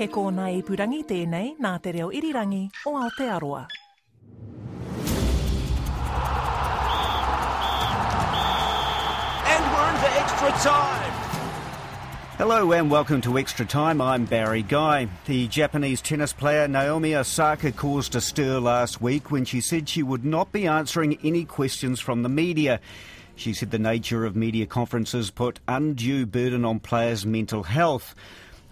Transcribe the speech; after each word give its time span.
He 0.00 0.06
kōna 0.08 0.46
ipurangi 0.56 1.02
tēnei 1.04 1.48
nā 1.60 1.70
te 1.84 1.90
reo 1.92 2.06
irirangi 2.08 2.70
o 2.88 2.92
Aotearoa. 2.96 3.66
Extra 10.20 10.50
Time. 10.62 11.12
Hello 12.38 12.72
and 12.72 12.90
welcome 12.90 13.20
to 13.20 13.36
Extra 13.36 13.66
Time. 13.66 14.00
I'm 14.00 14.24
Barry 14.24 14.62
Guy. 14.62 15.06
The 15.26 15.46
Japanese 15.48 16.00
tennis 16.00 16.32
player 16.32 16.66
Naomi 16.66 17.14
Osaka 17.14 17.70
caused 17.70 18.16
a 18.16 18.22
stir 18.22 18.58
last 18.58 19.02
week 19.02 19.30
when 19.30 19.44
she 19.44 19.60
said 19.60 19.86
she 19.86 20.02
would 20.02 20.24
not 20.24 20.50
be 20.50 20.66
answering 20.66 21.18
any 21.22 21.44
questions 21.44 22.00
from 22.00 22.22
the 22.22 22.30
media. 22.30 22.80
She 23.36 23.52
said 23.52 23.70
the 23.70 23.78
nature 23.78 24.24
of 24.24 24.34
media 24.34 24.64
conferences 24.64 25.30
put 25.30 25.60
undue 25.68 26.24
burden 26.24 26.64
on 26.64 26.80
players' 26.80 27.26
mental 27.26 27.64
health. 27.64 28.14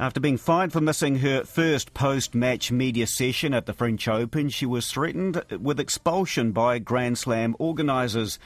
After 0.00 0.20
being 0.20 0.36
fined 0.36 0.72
for 0.72 0.80
missing 0.80 1.16
her 1.16 1.42
first 1.42 1.92
post 1.92 2.32
match 2.32 2.70
media 2.70 3.04
session 3.04 3.52
at 3.52 3.66
the 3.66 3.72
French 3.72 4.06
Open, 4.06 4.48
she 4.48 4.64
was 4.64 4.88
threatened 4.88 5.42
with 5.60 5.80
expulsion 5.80 6.52
by 6.52 6.78
Grand 6.78 7.18
Slam 7.18 7.56
organisers. 7.58 8.38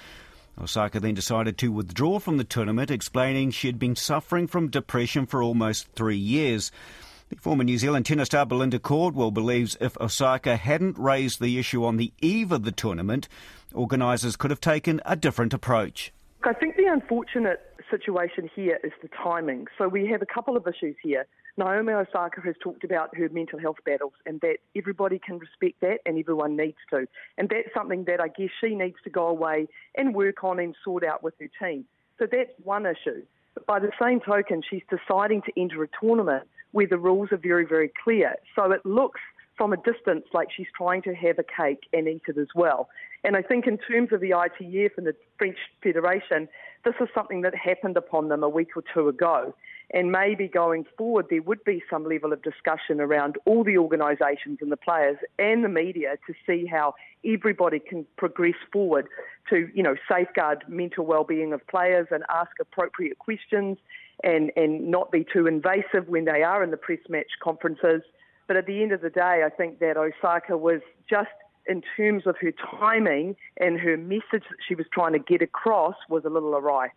Osaka 0.59 0.99
then 0.99 1.13
decided 1.13 1.59
to 1.59 1.71
withdraw 1.71 2.19
from 2.19 2.39
the 2.39 2.45
tournament, 2.45 2.91
explaining 2.91 3.51
she 3.51 3.69
had 3.69 3.79
been 3.79 3.95
suffering 3.95 4.47
from 4.47 4.71
depression 4.71 5.27
for 5.27 5.43
almost 5.43 5.89
three 5.95 6.17
years. 6.17 6.73
The 7.29 7.37
former 7.37 7.65
New 7.65 7.77
Zealand 7.77 8.07
tennis 8.07 8.29
star 8.29 8.47
Belinda 8.47 8.79
Cordwell 8.79 9.35
believes 9.35 9.77
if 9.79 10.01
Osaka 10.01 10.57
hadn't 10.57 10.97
raised 10.97 11.39
the 11.39 11.59
issue 11.59 11.85
on 11.85 11.99
the 11.99 12.15
eve 12.23 12.51
of 12.51 12.65
the 12.65 12.73
tournament, 12.73 13.29
organisers 13.75 14.37
could 14.37 14.51
have 14.51 14.61
taken 14.61 15.03
a 15.05 15.17
different 15.17 15.53
approach. 15.53 16.15
I 16.45 16.55
think 16.55 16.77
the 16.77 16.87
unfortunate 16.87 17.72
situation 17.93 18.49
here 18.55 18.79
is 18.83 18.93
the 19.03 19.09
timing. 19.23 19.67
So 19.79 19.87
we 19.87 20.07
have 20.09 20.23
a 20.23 20.27
couple 20.27 20.57
of 20.57 20.67
issues 20.67 20.97
here. 21.03 21.27
Naomi 21.57 21.93
Osaka 21.93 22.41
has 22.41 22.55
talked 22.63 22.83
about 22.83 23.15
her 23.17 23.29
mental 23.29 23.59
health 23.59 23.77
battles 23.85 24.15
and 24.25 24.41
that 24.41 24.57
everybody 24.75 25.19
can 25.19 25.39
respect 25.39 25.81
that 25.83 25.99
and 26.07 26.19
everyone 26.19 26.57
needs 26.57 26.79
to. 26.91 27.07
And 27.37 27.49
that's 27.51 27.69
something 27.75 28.05
that 28.05 28.21
I 28.21 28.29
guess 28.29 28.49
she 28.61 28.75
needs 28.75 28.97
to 29.05 29.11
go 29.11 29.27
away 29.27 29.69
and 29.95 30.15
work 30.15 30.43
on 30.43 30.59
and 30.59 30.75
sort 30.83 31.05
out 31.05 31.23
with 31.23 31.35
her 31.41 31.51
team. 31.61 31.85
So 32.19 32.27
that's 32.31 32.51
one 32.65 32.87
issue. 32.87 33.23
But 33.55 33.67
by 33.67 33.81
the 33.81 33.93
same 34.01 34.21
token, 34.21 34.63
she's 34.69 34.83
deciding 34.89 35.43
to 35.43 35.61
enter 35.61 35.83
a 35.83 35.89
tournament 36.01 36.45
where 36.73 36.87
the 36.87 36.97
rules 36.97 37.29
are 37.33 37.37
very, 37.37 37.67
very 37.67 37.93
clear. 38.03 38.37
So 38.57 38.73
it 38.73 38.85
looks 38.87 39.21
from 39.57 39.75
a 39.75 39.77
distance 39.77 40.25
like 40.33 40.49
she's 40.57 40.69
trying 40.75 41.03
to 41.03 41.15
have 41.15 41.39
a 41.39 41.45
cake 41.45 41.83
and 41.93 42.09
eat 42.09 42.23
it 42.27 42.39
as 42.39 42.49
well. 42.55 42.89
And 43.25 43.37
I 43.37 43.43
think 43.43 43.67
in 43.67 43.79
terms 43.79 44.09
of 44.13 44.21
the 44.21 44.31
ITF 44.31 44.93
and 44.97 45.07
the 45.07 45.15
French 45.39 45.59
Federation, 45.83 46.49
this 46.85 46.95
is 47.01 47.09
something 47.15 47.43
that 47.43 47.55
happened 47.55 47.97
upon 47.97 48.29
them 48.29 48.43
a 48.43 48.49
week 48.49 48.77
or 48.77 48.83
two 48.95 49.09
ago. 49.09 49.55
And 49.95 50.11
maybe 50.11 50.49
going 50.49 50.87
forward, 50.97 51.27
there 51.29 51.43
would 51.43 51.63
be 51.65 51.83
some 51.91 52.05
level 52.05 52.33
of 52.33 52.43
discussion 52.43 53.01
around 53.01 53.37
all 53.45 53.63
the 53.63 53.77
organisations 53.77 54.59
and 54.61 54.73
the 54.73 54.77
players 54.77 55.19
and 55.39 55.63
the 55.63 55.69
media 55.69 56.17
to 56.27 56.35
see 56.47 56.67
how 56.67 56.95
everybody 57.25 57.79
can 57.79 58.07
progress 58.17 58.55
forward 58.73 59.07
to, 59.51 59.69
you 59.75 59.83
know, 59.83 59.95
safeguard 60.11 60.65
mental 60.67 61.05
well-being 61.05 61.53
of 61.53 61.67
players 61.67 62.07
and 62.11 62.25
ask 62.31 62.51
appropriate 62.61 63.19
questions 63.19 63.77
and, 64.25 64.51
and 64.57 64.91
not 64.91 65.13
be 65.13 65.27
too 65.31 65.47
invasive 65.47 66.09
when 66.09 66.25
they 66.25 66.43
are 66.43 66.65
in 66.65 66.71
the 66.71 66.77
press 66.77 67.01
match 67.09 67.31
conferences. 67.43 68.03
But 68.49 68.57
at 68.57 68.67
the 68.67 68.83
end 68.83 68.93
of 68.93 69.03
the 69.03 69.11
day, 69.11 69.43
I 69.45 69.51
think 69.51 69.79
that 69.81 69.97
Osaka 69.97 70.57
was 70.57 70.81
just 71.09 71.29
in 71.67 71.83
terms 71.97 72.27
of 72.27 72.37
her 72.41 72.53
timing 72.79 73.37
and 73.59 73.79
her 73.79 73.97
message 73.97 74.23
that 74.49 74.59
she 74.67 74.75
was 74.75 74.87
trying 74.93 75.13
to 75.13 75.19
get 75.19 75.43
across 75.43 75.95
was 76.09 76.25
a 76.25 76.29
little 76.29 76.55
awry. 76.55 76.89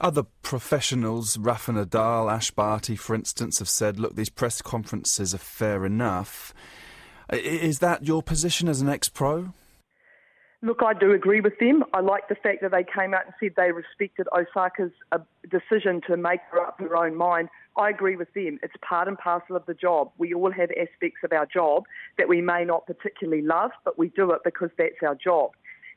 Other 0.00 0.22
professionals, 0.42 1.36
Rafa 1.36 1.72
Nadal, 1.72 2.30
Ash 2.32 2.50
Barty, 2.50 2.94
for 2.94 3.14
instance, 3.14 3.58
have 3.58 3.68
said, 3.68 3.98
look, 3.98 4.14
these 4.14 4.28
press 4.28 4.62
conferences 4.62 5.34
are 5.34 5.38
fair 5.38 5.84
enough. 5.84 6.54
Is 7.32 7.80
that 7.80 8.04
your 8.06 8.22
position 8.22 8.68
as 8.68 8.80
an 8.80 8.88
ex 8.88 9.08
pro? 9.08 9.52
Look, 10.60 10.82
I 10.84 10.92
do 10.92 11.12
agree 11.12 11.40
with 11.40 11.56
them. 11.60 11.84
I 11.92 12.00
like 12.00 12.28
the 12.28 12.34
fact 12.34 12.62
that 12.62 12.72
they 12.72 12.82
came 12.84 13.14
out 13.14 13.26
and 13.26 13.34
said 13.38 13.52
they 13.56 13.70
respected 13.70 14.26
Osaka's 14.36 14.90
uh, 15.12 15.18
decision 15.48 16.00
to 16.08 16.16
make 16.16 16.40
her 16.50 16.60
up 16.60 16.80
her 16.80 16.96
own 16.96 17.14
mind. 17.14 17.48
I 17.76 17.90
agree 17.90 18.16
with 18.16 18.32
them. 18.34 18.58
It's 18.64 18.74
part 18.82 19.06
and 19.06 19.16
parcel 19.16 19.54
of 19.54 19.64
the 19.66 19.74
job. 19.74 20.10
We 20.18 20.34
all 20.34 20.50
have 20.50 20.70
aspects 20.72 21.20
of 21.22 21.32
our 21.32 21.46
job 21.46 21.84
that 22.18 22.28
we 22.28 22.40
may 22.40 22.64
not 22.64 22.86
particularly 22.86 23.40
love, 23.40 23.70
but 23.84 23.96
we 23.96 24.08
do 24.08 24.32
it 24.32 24.40
because 24.44 24.70
that's 24.76 24.96
our 25.06 25.14
job. 25.14 25.52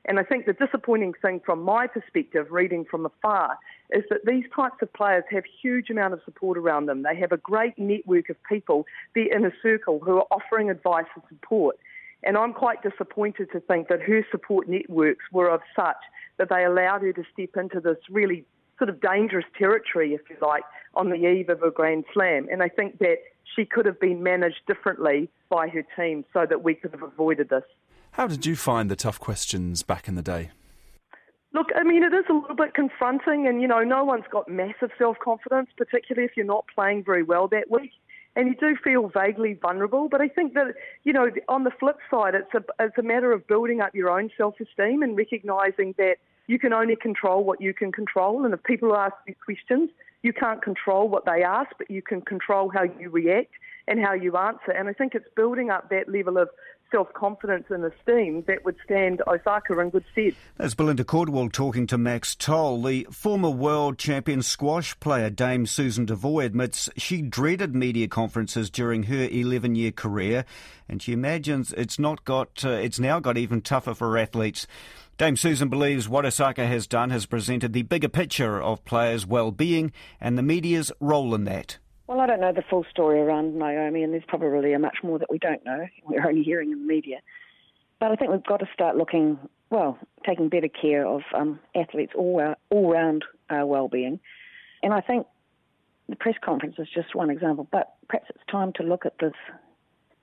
And 0.06 0.20
I 0.20 0.24
think 0.24 0.46
the 0.46 0.54
disappointing 0.54 1.14
thing 1.22 1.42
from 1.44 1.64
my 1.64 1.88
perspective, 1.88 2.48
reading 2.52 2.86
from 2.86 3.06
afar, 3.06 3.58
is 3.92 4.04
that 4.10 4.26
these 4.26 4.46
types 4.56 4.78
of 4.84 4.94
players 4.94 5.24
have 5.32 5.44
huge 5.62 5.90
amount 5.90 6.14
of 6.14 6.22
support 6.24 6.58
around 6.58 6.86
them. 6.86 7.02
They 7.04 7.16
have 7.16 7.32
a 7.32 7.38
great 7.38 7.78
network 7.80 8.30
of 8.30 8.36
people, 8.48 8.86
their 9.16 9.36
inner 9.36 9.54
circle, 9.62 10.00
who 10.04 10.18
are 10.18 10.28
offering 10.32 10.70
advice 10.70 11.06
and 11.16 11.24
support. 11.30 11.78
And 12.24 12.38
I'm 12.38 12.54
quite 12.54 12.84
disappointed 12.84 13.50
to 13.52 13.60
think 13.60 13.88
that 13.88 14.02
her 14.02 14.26
support 14.32 14.70
networks 14.70 15.26
were 15.32 15.50
of 15.50 15.62
such 15.76 15.98
that 16.38 16.50
they 16.50 16.64
allowed 16.64 17.02
her 17.02 17.14
to 17.14 17.24
step 17.34 17.58
into 17.58 17.80
this 17.80 17.98
really 18.10 18.46
sort 18.78 18.90
of 18.90 19.00
dangerous 19.02 19.46
territory, 19.58 20.14
if 20.14 20.22
you 20.30 20.36
like, 20.42 20.64
on 20.96 21.10
the 21.10 21.16
eve 21.16 21.50
of 21.50 21.62
a 21.62 21.70
Grand 21.70 22.04
Slam. 22.14 22.48
And 22.52 22.64
I 22.64 22.68
think 22.68 23.00
that 23.00 23.18
she 23.56 23.66
could 23.66 23.86
have 23.86 24.00
been 24.00 24.24
managed 24.24 24.62
differently 24.68 25.30
by 25.50 25.68
her 25.68 25.86
team 25.96 26.26
so 26.34 26.46
that 26.50 26.64
we 26.64 26.74
could 26.74 26.92
have 26.92 27.04
avoided 27.04 27.50
this. 27.50 27.64
How 28.14 28.28
did 28.28 28.46
you 28.46 28.56
find 28.56 28.90
the 28.90 28.96
tough 28.96 29.20
questions 29.20 29.84
back 29.84 30.08
in 30.08 30.16
the 30.16 30.22
day? 30.22 30.52
Look, 31.54 31.68
I 31.76 31.84
mean, 31.84 32.04
it 32.04 32.14
is 32.14 32.26
a 32.30 32.34
little 32.34 32.56
bit 32.56 32.74
confronting, 32.74 33.46
and 33.46 33.62
you 33.62 33.68
know, 33.68 33.82
no 33.82 34.04
one's 34.04 34.24
got 34.32 34.48
massive 34.48 34.90
self 34.98 35.18
confidence, 35.20 35.70
particularly 35.78 36.26
if 36.26 36.38
you're 36.38 36.46
not 36.46 36.66
playing 36.74 37.04
very 37.04 37.24
well 37.24 37.48
that 37.50 37.70
week. 37.70 37.92
And 38.36 38.48
you 38.48 38.56
do 38.56 38.78
feel 38.82 39.10
vaguely 39.10 39.54
vulnerable, 39.54 40.08
but 40.08 40.22
I 40.22 40.30
think 40.30 40.54
that 40.54 40.76
you 41.04 41.12
know, 41.12 41.30
on 41.50 41.66
the 41.66 41.72
flip 41.72 41.98
side, 42.10 42.34
it's 42.34 42.54
a 42.54 42.64
it's 42.80 42.98
a 42.98 43.04
matter 43.04 43.32
of 43.34 43.46
building 43.48 43.82
up 43.82 43.94
your 43.94 44.10
own 44.10 44.30
self 44.38 44.56
esteem 44.60 45.04
and 45.04 45.18
recognizing 45.18 45.94
that 45.98 46.16
you 46.48 46.58
can 46.58 46.74
only 46.74 46.96
control 46.96 47.44
what 47.44 47.60
you 47.62 47.74
can 47.74 47.92
control. 47.92 48.46
And 48.46 48.54
if 48.54 48.64
people 48.64 48.96
ask 48.96 49.14
you 49.28 49.36
questions, 49.44 49.90
you 50.24 50.34
can't 50.34 50.62
control 50.62 51.10
what 51.10 51.26
they 51.26 51.44
ask, 51.44 51.72
but 51.78 51.90
you 51.90 52.02
can 52.02 52.22
control 52.22 52.70
how 52.70 52.84
you 52.84 53.10
react 53.10 53.52
and 53.92 54.00
how 54.00 54.14
you 54.14 54.38
answer. 54.38 54.72
And 54.72 54.88
I 54.88 54.94
think 54.94 55.16
it's 55.16 55.28
building 55.36 55.70
up 55.70 55.90
that 55.90 56.08
level 56.08 56.38
of 56.38 56.50
self 56.92 57.12
confidence 57.14 57.66
and 57.70 57.84
esteem 57.84 58.44
that 58.48 58.64
would 58.64 58.78
stand 58.86 59.22
Osaka 59.28 59.78
in 59.80 59.90
good 59.90 60.06
stead. 60.14 60.34
That's 60.58 60.74
Belinda 60.74 61.04
Cordwell 61.04 61.52
talking 61.52 61.88
to 61.88 61.98
Max 61.98 62.34
Towle. 62.34 62.82
The 62.82 63.06
former 63.12 63.50
world 63.50 63.98
champion 63.98 64.42
squash 64.44 64.98
player 65.02 65.30
Dame 65.30 65.66
Susan 65.66 66.06
Devoy 66.06 66.46
admits 66.46 66.90
she 66.96 67.22
dreaded 67.22 67.76
media 67.76 68.08
conferences 68.08 68.70
during 68.70 69.04
her 69.04 69.28
11 69.30 69.76
year 69.76 69.92
career, 69.92 70.46
and 70.88 71.02
she 71.02 71.12
imagines 71.12 71.74
it's 71.74 72.00
not 72.00 72.24
got 72.24 72.64
uh, 72.64 72.70
it's 72.70 73.00
now 73.00 73.20
got 73.20 73.38
even 73.38 73.62
tougher 73.62 73.94
for 73.94 74.18
athletes. 74.18 74.68
Dame 75.18 75.36
Susan 75.36 75.68
believes 75.68 76.08
what 76.08 76.26
Osaka 76.26 76.66
has 76.66 76.88
done 76.88 77.10
has 77.10 77.26
presented 77.26 77.74
the 77.74 77.84
bigger 77.84 78.10
picture 78.10 78.62
of 78.62 78.86
players' 78.86 79.26
well-being 79.26 79.92
and 80.20 80.38
the 80.38 80.42
media's 80.42 80.94
role 81.02 81.36
in 81.36 81.44
that. 81.44 81.78
Well, 82.08 82.20
I 82.20 82.28
don't 82.28 82.42
know 82.42 82.52
the 82.52 82.64
full 82.70 82.86
story 82.90 83.20
around 83.20 83.56
Naomi, 83.56 84.04
and 84.04 84.14
there's 84.14 84.24
probably 84.28 84.74
a 84.74 84.80
much 84.80 84.98
more 85.04 85.20
that 85.20 85.32
we 85.32 85.38
don't 85.38 85.64
know. 85.66 85.88
We're 86.04 86.28
only 86.28 86.44
hearing 86.44 86.72
in 86.72 86.80
the 86.80 86.88
media. 86.88 87.18
But 88.00 88.12
I 88.12 88.16
think 88.16 88.32
we've 88.32 88.44
got 88.44 88.58
to 88.58 88.68
start 88.74 88.98
looking, 88.98 89.38
well, 89.70 89.98
taking 90.26 90.50
better 90.50 90.68
care 90.68 91.06
of 91.06 91.22
um, 91.34 91.60
athletes' 91.76 92.14
all, 92.16 92.56
all 92.70 92.92
round 92.92 93.24
well-being. 93.50 94.20
And 94.84 94.94
I 94.94 95.02
think 95.02 95.28
the 96.10 96.16
press 96.16 96.36
conference 96.44 96.76
is 96.78 96.88
just 96.94 97.16
one 97.16 97.30
example, 97.30 97.68
but 97.72 97.94
perhaps 98.08 98.28
it's 98.30 98.44
time 98.52 98.74
to 98.74 98.84
look 98.84 99.06
at 99.06 99.18
this 99.20 99.34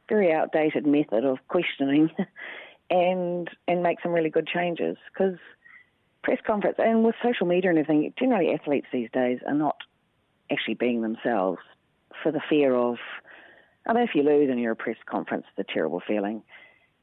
very 0.08 0.32
outdated 0.32 0.86
method 0.86 1.24
of 1.24 1.38
questioning 1.48 2.10
and 2.90 3.48
and 3.66 3.82
make 3.82 4.00
some 4.02 4.12
really 4.12 4.30
good 4.30 4.46
changes 4.46 4.96
because 5.12 5.38
press 6.22 6.38
conference 6.46 6.76
and 6.78 7.04
with 7.04 7.14
social 7.22 7.46
media 7.46 7.70
and 7.70 7.78
everything, 7.78 8.12
generally 8.18 8.52
athletes 8.52 8.86
these 8.92 9.10
days 9.12 9.38
are 9.46 9.54
not 9.54 9.76
actually 10.50 10.74
being 10.74 11.02
themselves 11.02 11.60
for 12.22 12.32
the 12.32 12.40
fear 12.48 12.74
of. 12.74 12.96
I 13.86 13.94
mean, 13.94 14.02
if 14.02 14.14
you 14.14 14.22
lose 14.22 14.50
and 14.50 14.60
you're 14.60 14.72
a 14.72 14.76
press 14.76 14.96
conference, 15.06 15.44
it's 15.56 15.68
a 15.68 15.72
terrible 15.72 16.02
feeling. 16.06 16.42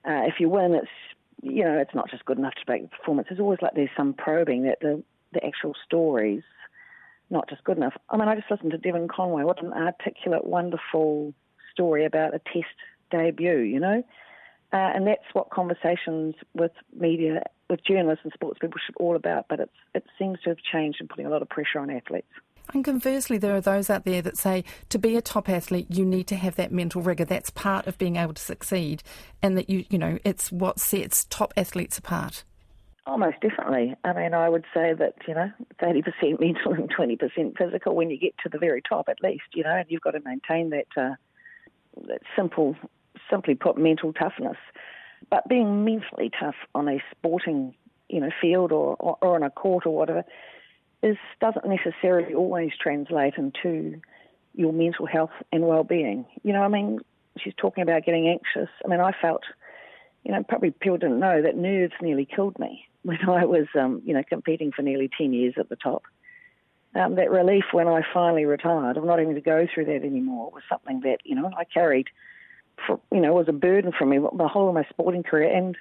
Uh, 0.07 0.23
if 0.27 0.35
you 0.39 0.49
win, 0.49 0.75
it's 0.75 0.87
you 1.41 1.63
know 1.63 1.77
it's 1.77 1.95
not 1.95 2.09
just 2.09 2.25
good 2.25 2.37
enough 2.37 2.53
to 2.53 2.71
make 2.71 2.83
the 2.83 2.95
performance. 2.95 3.27
It's 3.31 3.39
always 3.39 3.59
like 3.61 3.73
there's 3.73 3.89
some 3.97 4.13
probing 4.13 4.63
that 4.63 4.79
the 4.81 5.03
the 5.33 5.43
actual 5.45 5.73
stories 5.85 6.43
not 7.29 7.49
just 7.49 7.63
good 7.63 7.77
enough. 7.77 7.93
I 8.09 8.17
mean, 8.17 8.27
I 8.27 8.35
just 8.35 8.49
listened 8.51 8.71
to 8.71 8.77
Devon 8.77 9.07
Conway. 9.07 9.43
What 9.43 9.63
an 9.63 9.73
articulate, 9.73 10.45
wonderful 10.45 11.33
story 11.71 12.05
about 12.05 12.35
a 12.35 12.39
test 12.39 12.75
debut, 13.11 13.59
you 13.59 13.79
know? 13.79 14.03
Uh, 14.73 14.91
and 14.93 15.07
that's 15.07 15.23
what 15.33 15.49
conversations 15.49 16.35
with 16.53 16.71
media, 16.95 17.43
with 17.69 17.83
journalists 17.83 18.23
and 18.23 18.33
sports 18.33 18.59
people 18.59 18.79
should 18.85 18.95
all 18.97 19.15
about. 19.15 19.45
But 19.49 19.59
it's, 19.61 19.71
it 19.93 20.05
seems 20.19 20.39
to 20.41 20.49
have 20.49 20.57
changed 20.59 20.97
and 20.99 21.09
putting 21.09 21.25
a 21.25 21.29
lot 21.29 21.41
of 21.41 21.49
pressure 21.49 21.79
on 21.79 21.89
athletes. 21.89 22.27
And 22.73 22.83
conversely, 22.83 23.37
there 23.37 23.55
are 23.55 23.61
those 23.61 23.89
out 23.89 24.05
there 24.05 24.21
that 24.21 24.37
say 24.37 24.63
to 24.89 24.97
be 24.97 25.15
a 25.15 25.21
top 25.21 25.49
athlete, 25.49 25.87
you 25.89 26.05
need 26.05 26.27
to 26.27 26.35
have 26.35 26.55
that 26.55 26.71
mental 26.71 27.01
rigour. 27.01 27.25
That's 27.25 27.49
part 27.49 27.87
of 27.87 27.97
being 27.97 28.15
able 28.15 28.33
to 28.33 28.41
succeed, 28.41 29.03
and 29.41 29.57
that 29.57 29.69
you, 29.69 29.85
you 29.89 29.97
know, 29.97 30.17
it's 30.23 30.51
what 30.51 30.79
sets 30.79 31.25
top 31.25 31.53
athletes 31.55 31.97
apart. 31.97 32.43
Oh, 33.07 33.17
most 33.17 33.39
definitely. 33.39 33.95
I 34.03 34.13
mean, 34.13 34.33
I 34.33 34.49
would 34.49 34.65
say 34.73 34.93
that, 34.93 35.13
you 35.27 35.35
know, 35.35 35.51
30% 35.81 36.03
mental 36.39 36.73
and 36.73 36.91
20% 36.91 37.57
physical 37.57 37.95
when 37.95 38.09
you 38.09 38.17
get 38.17 38.33
to 38.43 38.49
the 38.49 38.57
very 38.57 38.81
top, 38.81 39.09
at 39.09 39.21
least, 39.21 39.43
you 39.53 39.63
know, 39.63 39.75
and 39.75 39.85
you've 39.89 40.01
got 40.01 40.11
to 40.11 40.21
maintain 40.25 40.71
that, 40.71 40.87
uh, 40.97 41.15
that 42.07 42.21
simple, 42.35 42.75
simply 43.29 43.53
put, 43.53 43.77
mental 43.77 44.11
toughness. 44.11 44.57
But 45.29 45.47
being 45.47 45.85
mentally 45.85 46.31
tough 46.39 46.55
on 46.73 46.89
a 46.89 46.97
sporting, 47.11 47.75
you 48.09 48.21
know, 48.21 48.31
field 48.41 48.71
or, 48.71 48.95
or, 48.95 49.17
or 49.21 49.35
on 49.35 49.43
a 49.43 49.51
court 49.51 49.85
or 49.85 49.95
whatever 49.95 50.23
is 51.05 51.17
doesn't 51.39 51.65
necessarily 51.67 52.33
always 52.33 52.71
translate 52.81 53.35
into 53.37 54.01
your 54.55 54.73
mental 54.73 55.05
health 55.05 55.31
and 55.51 55.67
well-being. 55.67 56.25
You 56.43 56.53
know, 56.53 56.63
I 56.63 56.67
mean, 56.67 56.99
she's 57.37 57.53
talking 57.55 57.83
about 57.83 58.05
getting 58.05 58.27
anxious. 58.27 58.69
I 58.83 58.87
mean, 58.87 58.99
I 58.99 59.11
felt, 59.21 59.43
you 60.23 60.31
know, 60.31 60.43
probably 60.43 60.71
people 60.71 60.97
didn't 60.97 61.19
know 61.19 61.43
that 61.43 61.55
nerves 61.55 61.93
nearly 62.01 62.25
killed 62.25 62.57
me 62.57 62.87
when 63.03 63.19
I 63.29 63.45
was, 63.45 63.67
um, 63.79 64.01
you 64.03 64.15
know, 64.15 64.23
competing 64.27 64.71
for 64.71 64.81
nearly 64.81 65.09
10 65.15 65.31
years 65.31 65.53
at 65.57 65.69
the 65.69 65.75
top. 65.75 66.03
Um, 66.95 67.15
that 67.15 67.29
relief 67.29 67.65
when 67.71 67.87
I 67.87 68.01
finally 68.13 68.45
retired 68.45 68.97
of 68.97 69.03
not 69.03 69.19
having 69.19 69.35
to 69.35 69.41
go 69.41 69.67
through 69.71 69.85
that 69.85 70.03
anymore 70.03 70.49
was 70.51 70.63
something 70.69 71.01
that, 71.01 71.17
you 71.23 71.35
know, 71.35 71.51
I 71.55 71.65
carried, 71.65 72.07
for, 72.87 72.99
you 73.11 73.19
know, 73.19 73.33
was 73.33 73.49
a 73.49 73.53
burden 73.53 73.91
for 73.91 74.05
me 74.05 74.17
the 74.17 74.47
whole 74.47 74.69
of 74.69 74.73
my 74.73 74.85
sporting 74.89 75.21
career. 75.21 75.55
And, 75.55 75.77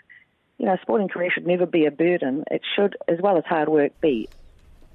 you 0.59 0.67
know, 0.67 0.77
sporting 0.83 1.09
career 1.09 1.31
should 1.31 1.47
never 1.47 1.67
be 1.67 1.87
a 1.87 1.93
burden. 1.93 2.45
It 2.51 2.63
should, 2.77 2.97
as 3.07 3.21
well 3.23 3.39
as 3.39 3.45
hard 3.45 3.69
work, 3.69 3.99
be, 4.01 4.29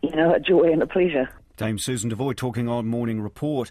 you 0.02 0.16
know, 0.16 0.34
a 0.34 0.40
joy 0.40 0.72
and 0.72 0.82
a 0.82 0.88
pleasure. 0.88 1.30
Dame 1.58 1.78
Susan 1.78 2.10
Devoy 2.10 2.34
talking 2.34 2.70
on 2.70 2.88
Morning 2.88 3.22
Report. 3.22 3.70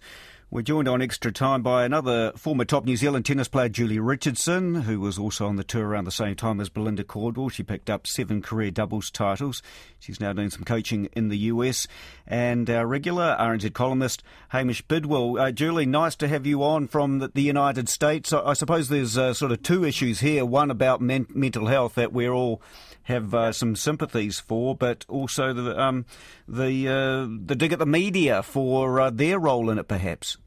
We're 0.50 0.62
joined 0.62 0.88
on 0.88 1.02
extra 1.02 1.30
time 1.30 1.60
by 1.60 1.84
another 1.84 2.32
former 2.34 2.64
top 2.64 2.86
New 2.86 2.96
Zealand 2.96 3.26
tennis 3.26 3.48
player, 3.48 3.68
Julie 3.68 3.98
Richardson, 3.98 4.76
who 4.76 4.98
was 4.98 5.18
also 5.18 5.46
on 5.46 5.56
the 5.56 5.62
tour 5.62 5.86
around 5.86 6.06
the 6.06 6.10
same 6.10 6.36
time 6.36 6.58
as 6.58 6.70
Belinda 6.70 7.04
Cordwell. 7.04 7.52
She 7.52 7.62
picked 7.62 7.90
up 7.90 8.06
seven 8.06 8.40
career 8.40 8.70
doubles 8.70 9.10
titles. 9.10 9.62
She's 9.98 10.20
now 10.20 10.32
doing 10.32 10.48
some 10.48 10.64
coaching 10.64 11.10
in 11.12 11.28
the 11.28 11.36
US. 11.36 11.86
And 12.26 12.70
our 12.70 12.86
regular 12.86 13.36
RNZ 13.38 13.74
columnist, 13.74 14.22
Hamish 14.48 14.80
Bidwell. 14.80 15.38
Uh, 15.38 15.52
Julie, 15.52 15.84
nice 15.84 16.16
to 16.16 16.28
have 16.28 16.46
you 16.46 16.62
on 16.62 16.88
from 16.88 17.18
the, 17.18 17.28
the 17.28 17.42
United 17.42 17.90
States. 17.90 18.32
I, 18.32 18.40
I 18.40 18.52
suppose 18.54 18.88
there's 18.88 19.18
uh, 19.18 19.34
sort 19.34 19.52
of 19.52 19.62
two 19.62 19.84
issues 19.84 20.20
here. 20.20 20.46
One 20.46 20.70
about 20.70 21.02
men- 21.02 21.26
mental 21.28 21.66
health 21.66 21.94
that 21.96 22.14
we're 22.14 22.32
all 22.32 22.62
have 23.02 23.34
uh, 23.34 23.52
some 23.52 23.76
sympathies 23.76 24.40
for, 24.40 24.74
but 24.74 25.04
also 25.08 25.52
the 25.52 25.78
um, 25.78 26.06
the 26.46 26.88
uh, 26.88 27.26
the 27.44 27.54
dig 27.54 27.72
at 27.72 27.78
the 27.78 27.86
media 27.86 28.42
for 28.42 28.98
uh, 28.98 29.10
their 29.10 29.38
role 29.38 29.68
in 29.68 29.78
it, 29.78 29.88
perhaps. 29.88 30.37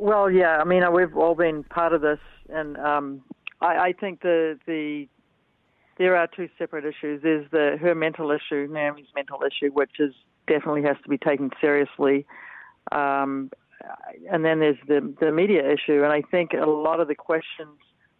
Well, 0.00 0.30
yeah, 0.30 0.56
I 0.56 0.64
mean, 0.64 0.82
we've 0.94 1.14
all 1.14 1.34
been 1.34 1.62
part 1.62 1.92
of 1.92 2.00
this, 2.00 2.20
and 2.48 2.78
um, 2.78 3.22
I, 3.60 3.76
I 3.88 3.92
think 3.92 4.22
the 4.22 4.58
the 4.66 5.06
there 5.98 6.16
are 6.16 6.26
two 6.26 6.48
separate 6.56 6.86
issues. 6.86 7.20
There's 7.22 7.50
the 7.50 7.76
her 7.78 7.94
mental 7.94 8.30
issue, 8.30 8.66
Naomi's 8.70 9.08
mental 9.14 9.40
issue, 9.42 9.70
which 9.70 10.00
is 10.00 10.14
definitely 10.46 10.84
has 10.84 10.96
to 11.02 11.08
be 11.10 11.18
taken 11.18 11.50
seriously. 11.60 12.24
Um, 12.92 13.50
and 14.32 14.42
then 14.42 14.60
there's 14.60 14.78
the 14.88 15.12
the 15.20 15.32
media 15.32 15.70
issue, 15.70 16.02
and 16.02 16.10
I 16.10 16.22
think 16.22 16.54
a 16.54 16.64
lot 16.64 17.00
of 17.00 17.08
the 17.08 17.14
questions, 17.14 17.76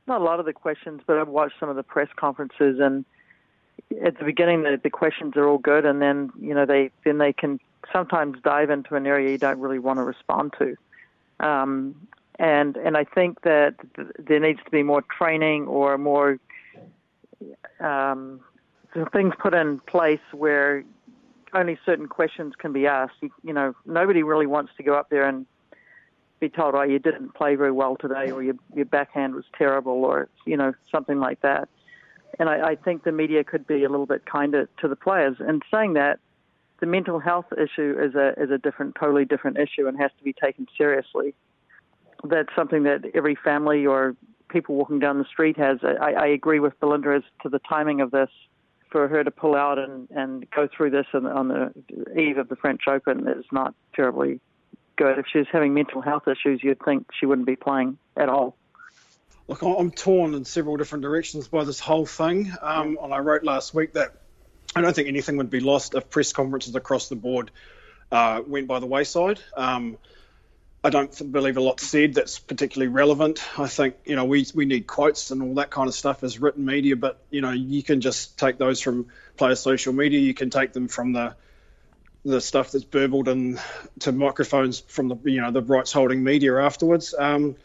not 0.07 0.21
a 0.21 0.25
lot 0.25 0.39
of 0.39 0.45
the 0.45 0.53
questions, 0.53 1.01
but 1.07 1.17
I've 1.17 1.29
watched 1.29 1.55
some 1.59 1.71
of 1.71 1.77
the 1.77 1.83
press 1.83 2.09
conferences, 2.15 2.79
and 2.79 3.07
at 4.05 4.19
the 4.19 4.25
beginning 4.27 4.65
the, 4.65 4.79
the 4.83 4.91
questions 4.91 5.35
are 5.37 5.49
all 5.49 5.57
good, 5.57 5.87
and 5.87 6.03
then 6.03 6.31
you 6.39 6.53
know 6.53 6.67
they 6.67 6.91
then 7.07 7.17
they 7.17 7.33
can 7.33 7.59
sometimes 7.91 8.37
dive 8.45 8.69
into 8.69 8.97
an 8.97 9.07
area 9.07 9.31
you 9.31 9.39
don't 9.39 9.61
really 9.61 9.79
want 9.79 9.99
to 9.99 10.03
respond 10.03 10.53
to. 10.59 10.77
Um, 11.41 12.09
and 12.39 12.77
and 12.77 12.97
I 12.97 13.05
think 13.05 13.43
that 13.43 13.75
th- 13.97 14.09
there 14.19 14.41
needs 14.41 14.61
to 14.65 14.71
be 14.71 14.83
more 14.83 15.03
training 15.03 15.67
or 15.67 15.99
more 15.99 16.39
um, 17.81 18.41
things 19.13 19.35
put 19.39 19.55
in 19.55 19.81
place 19.81 20.21
where 20.33 20.85
only 21.53 21.79
certain 21.85 22.07
questions 22.07 22.55
can 22.57 22.73
be 22.73 22.87
asked. 22.87 23.15
You, 23.21 23.31
you, 23.43 23.53
know, 23.53 23.75
nobody 23.85 24.23
really 24.23 24.47
wants 24.47 24.73
to 24.77 24.83
go 24.83 24.95
up 24.95 25.11
there 25.11 25.27
and 25.27 25.47
be 26.41 26.49
told, 26.49 26.75
"Oh, 26.75 26.83
you 26.83 26.99
didn't 26.99 27.35
play 27.35 27.57
very 27.57 27.73
well 27.73 27.97
today," 27.97 28.31
or 28.31 28.43
"Your 28.43 28.55
your 28.75 28.87
backhand 28.87 29.35
was 29.35 29.45
terrible," 29.57 30.05
or 30.05 30.29
you 30.47 30.57
know 30.57 30.73
something 30.91 31.21
like 31.21 31.41
that. 31.43 31.69
And 32.39 32.49
I, 32.49 32.71
I 32.71 32.77
think 32.77 33.05
the 33.05 33.13
media 33.13 33.45
could 33.45 33.67
be 33.67 33.85
a 33.85 33.89
little 33.89 34.07
bit 34.07 34.25
kinder 34.25 34.69
to 34.81 34.89
the 34.89 34.97
players. 34.97 35.37
And 35.41 35.63
saying 35.71 35.95
that, 35.95 36.21
the 36.81 36.87
mental 36.87 37.19
health 37.19 37.47
issue 37.53 37.97
is 38.01 38.15
a 38.15 38.35
is 38.41 38.51
a 38.51 38.59
different, 38.59 38.97
totally 38.99 39.25
different 39.25 39.59
issue, 39.59 39.87
and 39.87 39.99
has 40.01 40.11
to 40.19 40.25
be 40.25 40.33
taken 40.33 40.67
seriously. 40.77 41.35
That's 42.25 42.49
something 42.57 42.83
that 42.85 43.05
every 43.15 43.37
family 43.37 43.87
or 43.87 44.17
people 44.49 44.75
walking 44.75 44.99
down 44.99 45.19
the 45.19 45.25
street 45.25 45.57
has. 45.57 45.79
I, 45.83 46.13
I 46.13 46.27
agree 46.27 46.61
with 46.61 46.79
Belinda 46.81 47.15
as 47.15 47.23
to 47.43 47.49
the 47.49 47.61
timing 47.61 48.01
of 48.01 48.11
this. 48.11 48.31
For 48.91 49.07
her 49.07 49.23
to 49.23 49.31
pull 49.31 49.55
out 49.55 49.79
and, 49.79 50.11
and 50.11 50.51
go 50.51 50.67
through 50.67 50.91
this 50.91 51.07
on, 51.15 51.25
on 51.25 51.47
the 51.47 52.21
eve 52.21 52.39
of 52.39 52.49
the 52.49 52.57
French 52.57 52.89
Open 52.89 53.29
is 53.29 53.45
not 53.53 53.73
terribly 53.95 54.41
good. 54.97 55.17
If 55.17 55.27
she 55.33 55.39
was 55.39 55.47
having 55.53 55.75
mental 55.75 56.01
health 56.01 56.27
issues, 56.27 56.61
you'd 56.61 56.83
think 56.85 57.07
she 57.17 57.25
wouldn't 57.25 57.47
be 57.47 57.55
playing 57.55 57.99
at 58.17 58.29
all. 58.29 58.57
Look, 59.47 59.63
I'm 59.63 59.93
torn 59.93 60.35
in 60.35 60.45
several 60.45 60.77
different 60.77 61.03
directions 61.03 61.47
by 61.47 61.63
this 61.63 61.79
whole 61.79 62.05
thing. 62.05 62.53
Um, 62.61 62.99
and 63.01 63.15
I 63.15 63.19
wrote 63.19 63.45
last 63.45 63.75
week 63.75 63.93
that 63.93 64.15
I 64.75 64.81
don't 64.81 64.95
think 64.95 65.09
anything 65.09 65.37
would 65.39 65.51
be 65.51 65.61
lost 65.61 65.95
if 65.95 66.11
press 66.11 66.33
conferences 66.33 66.75
across 66.77 67.09
the 67.09 67.17
board 67.17 67.51
uh, 68.13 68.43
went 68.47 68.69
by 68.69 68.79
the 68.79 68.87
wayside. 68.87 69.41
Um, 69.57 69.99
I 70.83 70.89
don't 70.89 71.33
believe 71.33 71.59
a 71.59 71.61
lot 71.61 71.79
said 71.79 72.15
that's 72.15 72.39
particularly 72.39 72.89
relevant. 72.89 73.43
I 73.59 73.67
think 73.67 73.97
you 74.07 74.17
know 74.17 74.25
we 74.25 74.47
we 74.55 74.65
need 74.65 74.87
quotes 74.87 75.31
and 75.31 75.43
all 75.43 75.55
that 75.55 75.71
kind 75.71 75.89
of 75.89 75.95
stuff 75.95 76.23
as 76.25 76.39
written 76.41 76.65
media, 76.65 76.97
but 76.97 77.19
you 77.31 77.43
know 77.43 77.51
you 77.51 77.83
can 77.83 78.01
just 78.01 78.39
take 78.39 78.57
those 78.57 78.81
from 78.81 79.09
player 79.37 79.57
social 79.57 79.93
media. 79.93 80.21
You 80.21 80.33
can 80.33 80.49
take 80.49 80.73
them 80.73 80.89
from 80.89 81.13
the 81.13 81.35
the 82.25 82.41
stuff 82.41 82.73
that's 82.73 82.85
burbled 82.85 83.29
and 83.29 83.61
to 84.01 84.13
microphones 84.13 84.81
from 84.81 85.09
the 85.09 85.17
you 85.25 85.43
know 85.43 85.51
the 85.51 85.63
rights 85.63 85.93
holding 85.93 86.25
media 86.25 86.57
afterwards. 86.57 87.15
Um, 87.19 87.57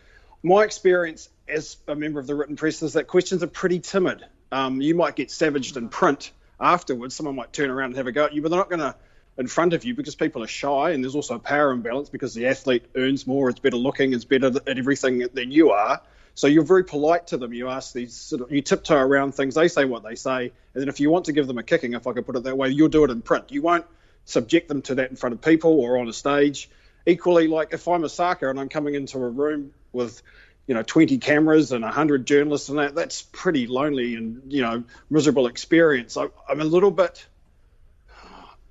my 0.43 0.63
experience 0.63 1.29
as 1.47 1.77
a 1.88 1.95
member 1.95 2.19
of 2.19 2.27
the 2.27 2.35
written 2.35 2.57
press 2.57 2.81
is 2.81 2.93
that 2.93 3.07
questions 3.07 3.43
are 3.43 3.47
pretty 3.47 3.79
timid. 3.79 4.25
Um, 4.51 4.81
you 4.81 4.93
might 4.93 5.15
get 5.15 5.31
savaged 5.31 5.77
in 5.77 5.88
print 5.88 6.31
afterwards. 6.59 7.15
Someone 7.15 7.35
might 7.35 7.53
turn 7.53 7.69
around 7.69 7.88
and 7.88 7.97
have 7.97 8.07
a 8.07 8.12
go 8.12 8.25
at 8.25 8.33
you, 8.33 8.41
but 8.41 8.50
they're 8.50 8.59
not 8.59 8.69
going 8.69 8.79
to 8.79 8.95
in 9.38 9.47
front 9.47 9.74
of 9.74 9.83
you 9.83 9.93
because 9.93 10.15
people 10.15 10.43
are 10.43 10.47
shy 10.47 10.91
and 10.91 11.03
there's 11.03 11.15
also 11.15 11.35
a 11.35 11.39
power 11.39 11.71
imbalance 11.71 12.09
because 12.09 12.33
the 12.33 12.47
athlete 12.47 12.85
earns 12.95 13.27
more, 13.27 13.50
it's 13.50 13.59
better 13.59 13.77
looking, 13.77 14.13
it's 14.13 14.25
better 14.25 14.47
at 14.47 14.77
everything 14.77 15.27
than 15.33 15.51
you 15.51 15.71
are. 15.71 16.01
So 16.35 16.47
you're 16.47 16.63
very 16.63 16.83
polite 16.83 17.27
to 17.27 17.38
them. 17.38 17.53
You 17.53 17.69
ask 17.69 17.93
these 17.93 18.13
sort 18.13 18.41
of, 18.41 18.51
you 18.51 18.62
tiptoe 18.62 18.95
around 18.95 19.35
things. 19.35 19.55
They 19.55 19.67
say 19.67 19.85
what 19.85 20.03
they 20.03 20.15
say, 20.15 20.51
and 20.74 20.81
then 20.81 20.89
if 20.89 21.00
you 21.00 21.09
want 21.09 21.25
to 21.25 21.33
give 21.33 21.47
them 21.47 21.57
a 21.57 21.63
kicking, 21.63 21.93
if 21.93 22.07
I 22.07 22.13
could 22.13 22.25
put 22.25 22.35
it 22.35 22.43
that 22.43 22.57
way, 22.57 22.69
you'll 22.69 22.89
do 22.89 23.05
it 23.05 23.09
in 23.09 23.21
print. 23.21 23.51
You 23.51 23.62
won't 23.62 23.85
subject 24.25 24.67
them 24.67 24.81
to 24.83 24.95
that 24.95 25.09
in 25.09 25.15
front 25.15 25.33
of 25.33 25.41
people 25.41 25.79
or 25.79 25.97
on 25.97 26.09
a 26.09 26.13
stage. 26.13 26.69
Equally, 27.05 27.47
like 27.47 27.71
if 27.71 27.88
I'm 27.88 28.03
Osaka 28.03 28.50
and 28.50 28.59
I'm 28.59 28.69
coming 28.69 28.95
into 28.95 29.17
a 29.17 29.29
room 29.29 29.71
with 29.93 30.21
you 30.67 30.74
know 30.74 30.84
20 30.84 31.17
cameras 31.19 31.72
and 31.72 31.84
100 31.84 32.25
journalists 32.25 32.69
and 32.69 32.79
that 32.79 32.95
that's 32.95 33.22
pretty 33.22 33.67
lonely 33.67 34.15
and 34.15 34.51
you 34.51 34.62
know 34.62 34.84
miserable 35.10 35.48
experience. 35.48 36.17
I, 36.17 36.27
i'm 36.50 36.62
a 36.62 36.65
little 36.65 36.91
bit 36.91 37.25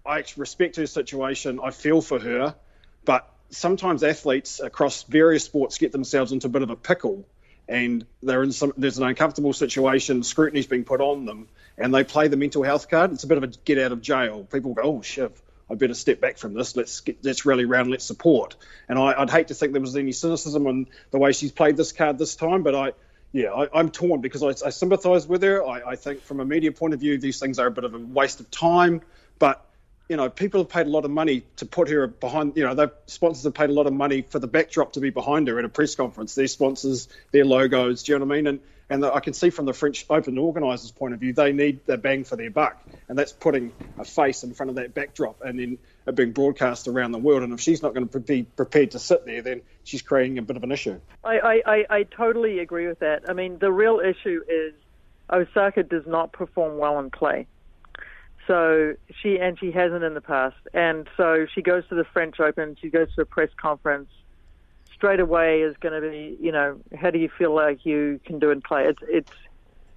i 0.06 0.24
respect 0.36 0.76
her 0.76 0.86
situation 0.86 1.60
i 1.62 1.70
feel 1.70 2.00
for 2.00 2.18
her 2.18 2.54
but 3.04 3.30
sometimes 3.50 4.02
athletes 4.02 4.60
across 4.60 5.04
various 5.04 5.44
sports 5.44 5.78
get 5.78 5.92
themselves 5.92 6.32
into 6.32 6.46
a 6.48 6.50
bit 6.50 6.62
of 6.62 6.70
a 6.70 6.76
pickle 6.76 7.24
and 7.68 8.04
they're 8.22 8.42
in 8.42 8.52
some 8.52 8.72
there's 8.76 8.98
an 8.98 9.04
uncomfortable 9.04 9.52
situation 9.52 10.22
scrutiny's 10.22 10.66
being 10.66 10.84
put 10.84 11.00
on 11.00 11.24
them 11.24 11.48
and 11.78 11.94
they 11.94 12.04
play 12.04 12.28
the 12.28 12.36
mental 12.36 12.62
health 12.62 12.88
card 12.88 13.12
it's 13.12 13.24
a 13.24 13.26
bit 13.26 13.38
of 13.38 13.44
a 13.44 13.46
get 13.46 13.78
out 13.78 13.92
of 13.92 14.02
jail. 14.02 14.44
People 14.44 14.74
go 14.74 14.82
oh 14.82 15.02
shit 15.02 15.34
I 15.74 15.76
better 15.76 15.94
step 15.94 16.20
back 16.20 16.38
from 16.38 16.54
this. 16.54 16.76
Let's 16.76 17.00
get, 17.00 17.24
let's 17.24 17.44
rally 17.44 17.64
around. 17.64 17.90
Let's 17.90 18.04
support. 18.04 18.56
And 18.88 18.98
I, 18.98 19.18
would 19.18 19.30
hate 19.30 19.48
to 19.48 19.54
think 19.54 19.72
there 19.72 19.80
was 19.80 19.96
any 19.96 20.12
cynicism 20.12 20.66
in 20.68 20.86
the 21.10 21.18
way 21.18 21.32
she's 21.32 21.52
played 21.52 21.76
this 21.76 21.92
card 21.92 22.16
this 22.16 22.36
time, 22.36 22.62
but 22.62 22.74
I, 22.74 22.92
yeah, 23.32 23.50
I, 23.50 23.80
am 23.80 23.90
torn 23.90 24.20
because 24.20 24.42
I, 24.42 24.66
I 24.66 24.70
sympathise 24.70 25.26
with 25.26 25.42
her. 25.42 25.66
I, 25.66 25.90
I, 25.90 25.96
think 25.96 26.22
from 26.22 26.38
a 26.38 26.44
media 26.44 26.70
point 26.70 26.94
of 26.94 27.00
view, 27.00 27.18
these 27.18 27.40
things 27.40 27.58
are 27.58 27.66
a 27.66 27.70
bit 27.72 27.82
of 27.82 27.94
a 27.94 27.98
waste 27.98 28.38
of 28.38 28.50
time. 28.50 29.00
But 29.40 29.68
you 30.08 30.16
know, 30.16 30.30
people 30.30 30.60
have 30.60 30.68
paid 30.68 30.86
a 30.86 30.90
lot 30.90 31.04
of 31.04 31.10
money 31.10 31.44
to 31.56 31.66
put 31.66 31.88
her 31.88 32.06
behind. 32.06 32.56
You 32.56 32.64
know, 32.64 32.74
the 32.74 32.92
sponsors 33.06 33.42
have 33.44 33.54
paid 33.54 33.70
a 33.70 33.72
lot 33.72 33.86
of 33.86 33.92
money 33.92 34.22
for 34.22 34.38
the 34.38 34.46
backdrop 34.46 34.92
to 34.92 35.00
be 35.00 35.10
behind 35.10 35.48
her 35.48 35.58
at 35.58 35.64
a 35.64 35.68
press 35.68 35.96
conference. 35.96 36.36
Their 36.36 36.46
sponsors, 36.46 37.08
their 37.32 37.44
logos. 37.44 38.04
Do 38.04 38.12
you 38.12 38.18
know 38.18 38.26
what 38.26 38.34
I 38.34 38.36
mean? 38.36 38.46
And 38.46 38.60
and 38.94 39.02
the, 39.02 39.12
I 39.12 39.18
can 39.18 39.34
see 39.34 39.50
from 39.50 39.66
the 39.66 39.72
French 39.72 40.06
Open 40.08 40.38
organisers' 40.38 40.92
point 40.92 41.14
of 41.14 41.20
view, 41.20 41.32
they 41.32 41.52
need 41.52 41.84
their 41.84 41.96
bang 41.96 42.22
for 42.22 42.36
their 42.36 42.50
buck, 42.50 42.80
and 43.08 43.18
that's 43.18 43.32
putting 43.32 43.72
a 43.98 44.04
face 44.04 44.44
in 44.44 44.54
front 44.54 44.70
of 44.70 44.76
that 44.76 44.94
backdrop 44.94 45.40
and 45.42 45.58
then 45.58 45.78
it 46.06 46.14
being 46.14 46.30
broadcast 46.30 46.86
around 46.86 47.10
the 47.10 47.18
world. 47.18 47.42
And 47.42 47.52
if 47.52 47.60
she's 47.60 47.82
not 47.82 47.92
going 47.92 48.08
to 48.08 48.20
be 48.20 48.44
prepared 48.44 48.92
to 48.92 49.00
sit 49.00 49.26
there, 49.26 49.42
then 49.42 49.62
she's 49.82 50.00
creating 50.00 50.38
a 50.38 50.42
bit 50.42 50.56
of 50.56 50.62
an 50.62 50.70
issue. 50.70 51.00
I, 51.24 51.60
I, 51.66 51.84
I 51.90 52.02
totally 52.04 52.60
agree 52.60 52.86
with 52.86 53.00
that. 53.00 53.22
I 53.28 53.32
mean, 53.32 53.58
the 53.60 53.72
real 53.72 54.00
issue 54.00 54.42
is 54.48 54.74
Osaka 55.32 55.82
does 55.82 56.06
not 56.06 56.32
perform 56.32 56.78
well 56.78 57.00
in 57.00 57.10
play. 57.10 57.48
So 58.46 58.94
she 59.22 59.38
and 59.40 59.58
she 59.58 59.72
hasn't 59.72 60.04
in 60.04 60.14
the 60.14 60.20
past, 60.20 60.56
and 60.74 61.08
so 61.16 61.46
she 61.52 61.62
goes 61.62 61.88
to 61.88 61.94
the 61.94 62.04
French 62.12 62.38
Open. 62.40 62.76
She 62.78 62.90
goes 62.90 63.08
to 63.14 63.22
a 63.22 63.24
press 63.24 63.48
conference 63.58 64.10
straight 65.04 65.20
away 65.20 65.60
is 65.60 65.76
going 65.80 66.00
to 66.00 66.08
be, 66.08 66.38
you 66.40 66.50
know, 66.50 66.80
how 66.98 67.10
do 67.10 67.18
you 67.18 67.28
feel 67.36 67.54
like 67.54 67.84
you 67.84 68.18
can 68.24 68.38
do 68.38 68.50
in 68.50 68.62
play? 68.62 68.86
It's 68.86 69.02
it's 69.06 69.32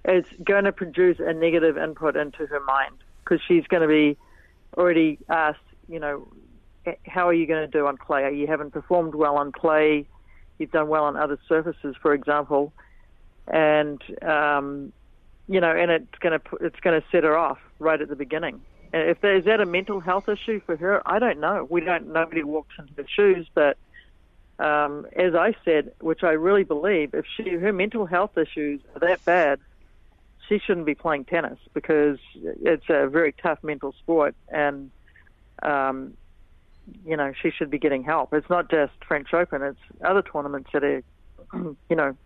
it's 0.04 0.28
going 0.44 0.64
to 0.64 0.72
produce 0.72 1.16
a 1.18 1.32
negative 1.32 1.78
input 1.78 2.14
into 2.14 2.46
her 2.46 2.60
mind 2.60 2.94
because 3.24 3.40
she's 3.48 3.66
going 3.68 3.80
to 3.80 3.88
be 3.88 4.18
already 4.76 5.18
asked, 5.30 5.60
you 5.88 5.98
know, 5.98 6.28
how 7.06 7.26
are 7.26 7.32
you 7.32 7.46
going 7.46 7.62
to 7.62 7.78
do 7.78 7.86
on 7.86 7.96
clay? 7.96 8.34
You 8.34 8.46
haven't 8.46 8.72
performed 8.72 9.14
well 9.14 9.36
on 9.36 9.50
clay. 9.50 10.06
You've 10.58 10.72
done 10.72 10.88
well 10.88 11.04
on 11.04 11.16
other 11.16 11.38
surfaces, 11.48 11.96
for 12.02 12.12
example, 12.12 12.74
and 13.46 14.02
um, 14.20 14.92
you 15.48 15.58
know, 15.58 15.74
and 15.74 15.90
it's 15.90 16.18
going 16.20 16.38
to 16.38 16.56
it's 16.60 16.80
going 16.80 17.00
to 17.00 17.06
set 17.10 17.24
her 17.24 17.36
off 17.36 17.58
right 17.78 17.98
at 17.98 18.10
the 18.10 18.16
beginning. 18.16 18.60
And 18.92 19.08
if 19.08 19.22
there, 19.22 19.36
is 19.36 19.46
that 19.46 19.60
a 19.60 19.66
mental 19.66 20.00
health 20.00 20.28
issue 20.28 20.60
for 20.66 20.76
her, 20.76 21.00
I 21.06 21.18
don't 21.18 21.40
know. 21.40 21.66
We 21.70 21.80
don't. 21.80 22.12
Nobody 22.12 22.42
walks 22.42 22.74
into 22.78 22.92
her 22.96 23.06
shoes, 23.08 23.48
but 23.54 23.78
um, 24.58 25.06
as 25.14 25.34
I 25.34 25.54
said, 25.64 25.92
which 26.00 26.24
I 26.24 26.32
really 26.32 26.64
believe, 26.64 27.14
if 27.14 27.24
she 27.36 27.50
her 27.50 27.72
mental 27.72 28.06
health 28.06 28.36
issues 28.36 28.80
are 28.94 29.00
that 29.00 29.24
bad, 29.24 29.60
she 30.48 30.58
shouldn't 30.58 30.86
be 30.86 30.94
playing 30.94 31.26
tennis 31.26 31.58
because 31.74 32.18
it's 32.34 32.84
a 32.88 33.06
very 33.06 33.32
tough 33.32 33.62
mental 33.62 33.92
sport, 33.92 34.34
and 34.48 34.90
um, 35.62 36.14
you 37.06 37.16
know 37.16 37.32
she 37.40 37.50
should 37.50 37.70
be 37.70 37.78
getting 37.78 38.02
help. 38.02 38.32
It's 38.34 38.50
not 38.50 38.68
just 38.70 38.92
French 39.06 39.32
Open; 39.32 39.62
it's 39.62 39.80
other 40.04 40.22
tournaments 40.22 40.70
that 40.72 40.82
are, 40.82 41.02
you 41.88 41.96
know, 41.96 42.16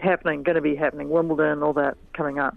happening, 0.00 0.42
going 0.42 0.56
to 0.56 0.60
be 0.60 0.74
happening, 0.74 1.08
Wimbledon, 1.08 1.62
all 1.62 1.74
that 1.74 1.96
coming 2.14 2.40
up. 2.40 2.56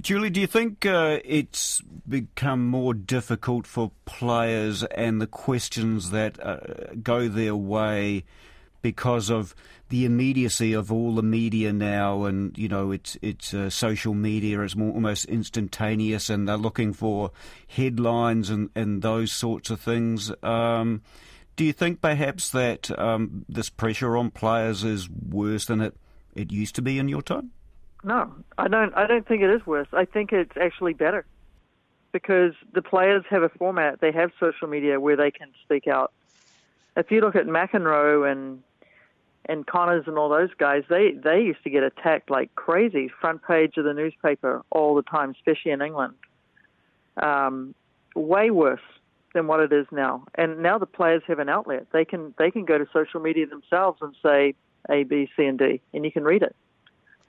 Julie, 0.00 0.30
do 0.30 0.40
you 0.40 0.46
think 0.46 0.84
uh, 0.84 1.18
it's 1.24 1.80
become 2.06 2.66
more 2.66 2.92
difficult 2.92 3.66
for 3.66 3.90
players 4.04 4.84
and 4.84 5.20
the 5.20 5.26
questions 5.26 6.10
that 6.10 6.38
uh, 6.44 6.58
go 7.02 7.26
their 7.26 7.56
way 7.56 8.24
because 8.82 9.30
of 9.30 9.54
the 9.88 10.04
immediacy 10.04 10.72
of 10.72 10.92
all 10.92 11.14
the 11.14 11.22
media 11.22 11.72
now, 11.72 12.24
and 12.24 12.56
you 12.58 12.68
know, 12.68 12.90
it's 12.90 13.16
it's 13.22 13.54
uh, 13.54 13.70
social 13.70 14.14
media. 14.14 14.60
It's 14.60 14.76
more 14.76 14.92
almost 14.92 15.24
instantaneous, 15.24 16.28
and 16.28 16.46
they're 16.46 16.56
looking 16.56 16.92
for 16.92 17.30
headlines 17.66 18.50
and 18.50 18.70
and 18.74 19.02
those 19.02 19.32
sorts 19.32 19.70
of 19.70 19.80
things. 19.80 20.30
Um, 20.42 21.02
do 21.56 21.64
you 21.64 21.72
think 21.72 22.00
perhaps 22.00 22.50
that 22.50 22.96
um, 22.98 23.44
this 23.48 23.70
pressure 23.70 24.16
on 24.16 24.30
players 24.30 24.84
is 24.84 25.08
worse 25.08 25.64
than 25.64 25.80
it 25.80 25.96
it 26.34 26.52
used 26.52 26.74
to 26.76 26.82
be 26.82 26.98
in 26.98 27.08
your 27.08 27.22
time? 27.22 27.50
No, 28.04 28.32
I 28.56 28.68
don't. 28.68 28.94
I 28.94 29.06
don't 29.06 29.26
think 29.26 29.42
it 29.42 29.50
is 29.50 29.66
worse. 29.66 29.88
I 29.92 30.04
think 30.04 30.32
it's 30.32 30.56
actually 30.56 30.94
better 30.94 31.26
because 32.12 32.52
the 32.72 32.82
players 32.82 33.24
have 33.28 33.42
a 33.42 33.48
format. 33.48 34.00
They 34.00 34.12
have 34.12 34.30
social 34.38 34.68
media 34.68 35.00
where 35.00 35.16
they 35.16 35.30
can 35.30 35.48
speak 35.64 35.86
out. 35.88 36.12
If 36.96 37.10
you 37.10 37.20
look 37.20 37.36
at 37.36 37.46
McEnroe 37.46 38.30
and 38.30 38.62
and 39.46 39.66
Connors 39.66 40.04
and 40.06 40.16
all 40.16 40.28
those 40.28 40.50
guys, 40.58 40.84
they 40.88 41.10
they 41.12 41.40
used 41.40 41.62
to 41.64 41.70
get 41.70 41.82
attacked 41.82 42.30
like 42.30 42.54
crazy, 42.54 43.10
front 43.20 43.42
page 43.42 43.76
of 43.76 43.84
the 43.84 43.94
newspaper 43.94 44.62
all 44.70 44.94
the 44.94 45.02
time, 45.02 45.30
especially 45.30 45.72
in 45.72 45.82
England. 45.82 46.14
Um, 47.16 47.74
way 48.14 48.50
worse 48.50 48.80
than 49.34 49.48
what 49.48 49.58
it 49.58 49.72
is 49.72 49.86
now. 49.90 50.24
And 50.36 50.62
now 50.62 50.78
the 50.78 50.86
players 50.86 51.22
have 51.26 51.40
an 51.40 51.48
outlet. 51.48 51.88
They 51.92 52.04
can 52.04 52.32
they 52.38 52.52
can 52.52 52.64
go 52.64 52.78
to 52.78 52.86
social 52.92 53.20
media 53.20 53.46
themselves 53.48 53.98
and 54.02 54.14
say 54.22 54.54
A, 54.88 55.02
B, 55.02 55.28
C, 55.36 55.46
and 55.46 55.58
D, 55.58 55.80
and 55.92 56.04
you 56.04 56.12
can 56.12 56.22
read 56.22 56.42
it 56.42 56.54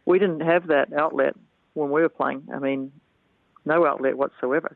we 0.09 0.17
didn't 0.17 0.39
have 0.39 0.67
that 0.67 0.91
outlet 0.91 1.35
when 1.75 1.91
we 1.91 2.01
were 2.01 2.09
playing. 2.09 2.47
I 2.51 2.57
mean, 2.57 2.91
no 3.63 3.85
outlet 3.85 4.17
whatsoever. 4.17 4.75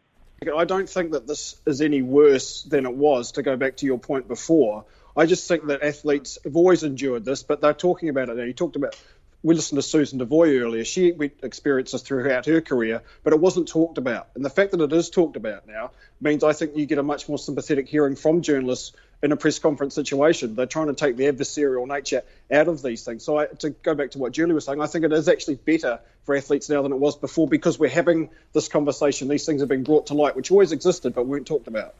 I 0.55 0.65
don't 0.65 0.87
think 0.87 1.13
that 1.13 1.25
this 1.25 1.59
is 1.65 1.81
any 1.81 2.03
worse 2.03 2.61
than 2.61 2.85
it 2.85 2.93
was, 2.93 3.31
to 3.33 3.41
go 3.41 3.57
back 3.57 3.77
to 3.77 3.87
your 3.87 3.97
point 3.97 4.27
before. 4.27 4.85
I 5.17 5.25
just 5.25 5.47
think 5.47 5.65
that 5.67 5.81
athletes 5.81 6.37
have 6.43 6.55
always 6.55 6.83
endured 6.83 7.25
this, 7.25 7.41
but 7.41 7.61
they're 7.61 7.73
talking 7.73 8.09
about 8.09 8.29
it 8.29 8.37
now. 8.37 8.43
You 8.43 8.53
talked 8.53 8.75
about 8.75 8.95
we 9.41 9.55
listened 9.55 9.77
to 9.77 9.81
Susan 9.81 10.19
Devoy 10.19 10.57
earlier. 10.59 10.85
She 10.85 11.13
experienced 11.41 11.91
this 11.91 12.01
throughout 12.01 12.45
her 12.45 12.61
career, 12.61 13.01
but 13.23 13.33
it 13.33 13.39
wasn't 13.39 13.67
talked 13.67 13.97
about. 13.97 14.29
And 14.35 14.45
the 14.45 14.49
fact 14.49 14.71
that 14.71 14.81
it 14.81 14.93
is 14.93 15.09
talked 15.09 15.35
about 15.35 15.67
now 15.67 15.91
means 16.21 16.43
I 16.43 16.53
think 16.53 16.77
you 16.77 16.85
get 16.85 16.97
a 16.97 17.03
much 17.03 17.27
more 17.27 17.37
sympathetic 17.37 17.89
hearing 17.89 18.15
from 18.15 18.41
journalists 18.41 18.93
in 19.23 19.31
a 19.31 19.35
press 19.35 19.57
conference 19.57 19.95
situation. 19.95 20.53
They're 20.53 20.65
trying 20.65 20.87
to 20.87 20.93
take 20.93 21.17
the 21.17 21.25
adversarial 21.25 21.87
nature 21.87 22.21
out 22.51 22.67
of 22.67 22.83
these 22.83 23.03
things. 23.03 23.23
So 23.23 23.39
I, 23.39 23.47
to 23.47 23.71
go 23.71 23.95
back 23.95 24.11
to 24.11 24.19
what 24.19 24.33
Julie 24.33 24.53
was 24.53 24.65
saying, 24.65 24.81
I 24.81 24.85
think 24.85 25.05
it 25.05 25.11
is 25.11 25.27
actually 25.27 25.55
better 25.55 25.99
for 26.25 26.35
athletes 26.35 26.69
now 26.69 26.81
than 26.83 26.91
it 26.91 26.99
was 26.99 27.15
before 27.15 27.47
because 27.47 27.79
we're 27.79 27.89
having 27.89 28.29
this 28.51 28.67
conversation. 28.67 29.29
These 29.29 29.45
things 29.45 29.63
are 29.63 29.65
being 29.65 29.83
brought 29.83 30.07
to 30.07 30.13
light, 30.13 30.35
which 30.35 30.51
always 30.51 30.71
existed 30.71 31.15
but 31.15 31.25
weren't 31.25 31.47
talked 31.47 31.67
about. 31.67 31.95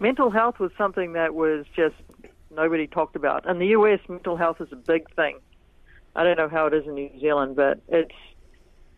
Mental 0.00 0.30
health 0.30 0.58
was 0.58 0.72
something 0.76 1.12
that 1.12 1.34
was 1.34 1.66
just 1.76 1.94
nobody 2.50 2.88
talked 2.88 3.14
about. 3.14 3.46
In 3.46 3.58
the 3.58 3.68
US, 3.68 4.00
mental 4.08 4.36
health 4.36 4.60
is 4.60 4.72
a 4.72 4.76
big 4.76 5.08
thing 5.14 5.38
I 6.16 6.22
don't 6.22 6.36
know 6.36 6.48
how 6.48 6.66
it 6.66 6.74
is 6.74 6.86
in 6.86 6.94
New 6.94 7.10
Zealand, 7.20 7.56
but 7.56 7.80
it's 7.88 8.14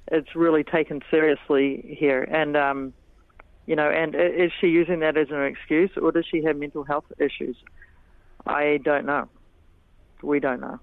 it's 0.08 0.36
really 0.36 0.62
taken 0.62 1.02
seriously 1.10 1.96
here. 1.98 2.22
And 2.22 2.56
um, 2.56 2.92
you 3.66 3.76
know, 3.76 3.88
and 3.90 4.14
is 4.14 4.52
she 4.60 4.68
using 4.68 5.00
that 5.00 5.16
as 5.16 5.28
an 5.30 5.42
excuse, 5.42 5.90
or 6.00 6.12
does 6.12 6.24
she 6.30 6.42
have 6.44 6.56
mental 6.56 6.84
health 6.84 7.04
issues? 7.18 7.56
I 8.46 8.78
don't 8.82 9.06
know. 9.06 9.28
We 10.22 10.40
don't 10.40 10.60
know. 10.60 10.78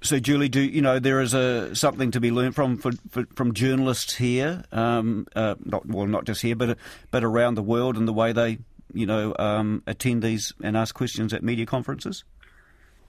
So, 0.00 0.18
Julie, 0.18 0.48
do 0.50 0.60
you 0.60 0.82
know 0.82 0.98
there 0.98 1.20
is 1.20 1.32
a 1.32 1.74
something 1.74 2.10
to 2.10 2.20
be 2.20 2.30
learned 2.30 2.54
from 2.54 2.76
for, 2.76 2.92
for, 3.08 3.24
from 3.34 3.54
journalists 3.54 4.16
here, 4.16 4.64
um, 4.70 5.26
uh, 5.34 5.54
not 5.64 5.86
well, 5.86 6.06
not 6.06 6.24
just 6.24 6.42
here, 6.42 6.56
but 6.56 6.76
but 7.10 7.24
around 7.24 7.54
the 7.54 7.62
world, 7.62 7.96
and 7.96 8.06
the 8.06 8.12
way 8.12 8.32
they 8.32 8.58
you 8.92 9.06
know 9.06 9.34
um, 9.38 9.82
attend 9.86 10.22
these 10.22 10.52
and 10.62 10.76
ask 10.76 10.94
questions 10.94 11.32
at 11.32 11.42
media 11.42 11.64
conferences. 11.64 12.24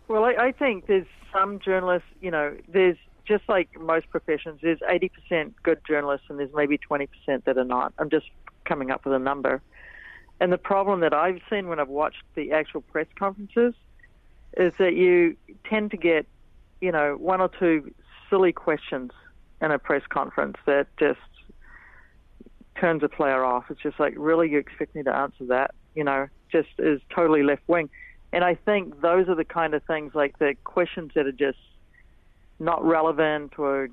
Well, 0.08 0.24
I, 0.24 0.36
I 0.40 0.52
think 0.52 0.88
there's 0.88 1.08
some 1.34 1.60
journalists, 1.60 2.08
you 2.22 2.32
know, 2.32 2.56
there's 2.68 2.98
just 3.26 3.44
like 3.50 3.70
most 3.80 4.10
professions, 4.10 4.60
there's 4.62 4.80
80% 4.80 5.54
good 5.64 5.80
journalists 5.88 6.28
and 6.30 6.40
there's 6.40 6.54
maybe 6.54 6.78
20% 6.78 7.08
that 7.46 7.58
are 7.58 7.64
not. 7.64 7.94
I'm 7.98 8.10
just 8.10 8.28
coming 8.66 8.92
up 8.92 9.06
with 9.06 9.14
a 9.14 9.20
number. 9.20 9.62
And 10.40 10.52
the 10.52 10.58
problem 10.58 11.00
that 11.00 11.14
I've 11.14 11.40
seen 11.50 11.68
when 11.68 11.80
I've 11.80 11.88
watched 11.88 12.24
the 12.36 12.52
actual 12.52 12.82
press 12.82 13.08
conferences 13.18 13.74
is 14.58 14.74
that 14.80 14.94
you 14.94 15.38
tend 15.70 15.92
to 15.92 15.98
get, 15.98 16.26
you 16.82 16.92
know, 16.92 17.16
one 17.16 17.42
or 17.42 17.50
two 17.50 17.94
silly 18.30 18.52
questions 18.52 19.12
in 19.62 19.72
a 19.72 19.80
press 19.80 20.04
conference 20.10 20.58
that 20.66 20.88
just 20.98 21.20
turns 22.80 23.04
a 23.04 23.10
player 23.10 23.44
off. 23.44 23.66
It's 23.70 23.82
just 23.82 24.00
like, 24.00 24.14
really, 24.18 24.50
you 24.50 24.58
expect 24.58 24.96
me 24.96 25.04
to 25.04 25.16
answer 25.16 25.46
that? 25.46 25.74
You 25.94 26.04
know, 26.04 26.28
just 26.52 26.70
is 26.78 27.02
totally 27.14 27.44
left 27.44 27.64
wing. 27.68 27.90
And 28.34 28.44
I 28.44 28.56
think 28.56 29.00
those 29.02 29.30
are 29.30 29.36
the 29.36 29.46
kind 29.46 29.74
of 29.74 29.84
things 29.84 30.14
like 30.14 30.38
the 30.40 30.56
questions 30.66 31.12
that 31.16 31.26
are 31.26 31.32
just 31.32 31.58
not 32.60 32.84
relevant 32.84 33.58
or 33.58 33.88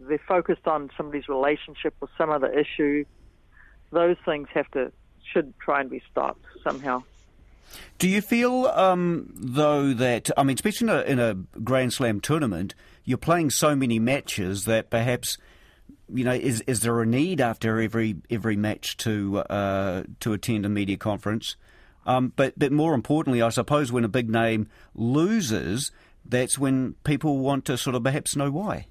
they're 0.00 0.20
focused 0.26 0.66
on 0.66 0.90
somebody's 0.96 1.28
relationship 1.28 1.94
or 2.00 2.08
some 2.16 2.30
other 2.30 2.46
issue. 2.46 3.04
Those 3.90 4.16
things 4.24 4.48
have 4.54 4.70
to 4.72 4.92
should 5.32 5.52
try 5.58 5.80
and 5.80 5.90
be 5.90 6.02
stopped 6.10 6.44
somehow. 6.62 7.02
Do 7.98 8.08
you 8.08 8.22
feel, 8.22 8.66
um, 8.66 9.30
though, 9.34 9.92
that 9.92 10.30
I 10.36 10.42
mean, 10.42 10.54
especially 10.54 10.88
in 10.88 10.94
a, 10.94 11.00
in 11.02 11.18
a 11.18 11.34
Grand 11.60 11.92
Slam 11.92 12.20
tournament, 12.20 12.74
you're 13.04 13.18
playing 13.18 13.50
so 13.50 13.76
many 13.76 13.98
matches 13.98 14.64
that 14.64 14.88
perhaps 14.88 15.36
you 16.12 16.24
know, 16.24 16.32
is 16.32 16.62
is 16.62 16.80
there 16.80 17.00
a 17.00 17.06
need 17.06 17.40
after 17.40 17.80
every 17.80 18.16
every 18.30 18.56
match 18.56 18.96
to 18.98 19.38
uh, 19.40 20.04
to 20.20 20.32
attend 20.32 20.64
a 20.64 20.68
media 20.68 20.96
conference? 20.96 21.56
Um, 22.06 22.32
but, 22.36 22.58
but 22.58 22.72
more 22.72 22.94
importantly, 22.94 23.42
I 23.42 23.50
suppose 23.50 23.92
when 23.92 24.02
a 24.02 24.08
big 24.08 24.30
name 24.30 24.68
loses, 24.94 25.92
that's 26.24 26.58
when 26.58 26.94
people 27.04 27.38
want 27.38 27.66
to 27.66 27.76
sort 27.76 27.94
of 27.94 28.02
perhaps 28.02 28.34
know 28.34 28.50
why. 28.50 28.86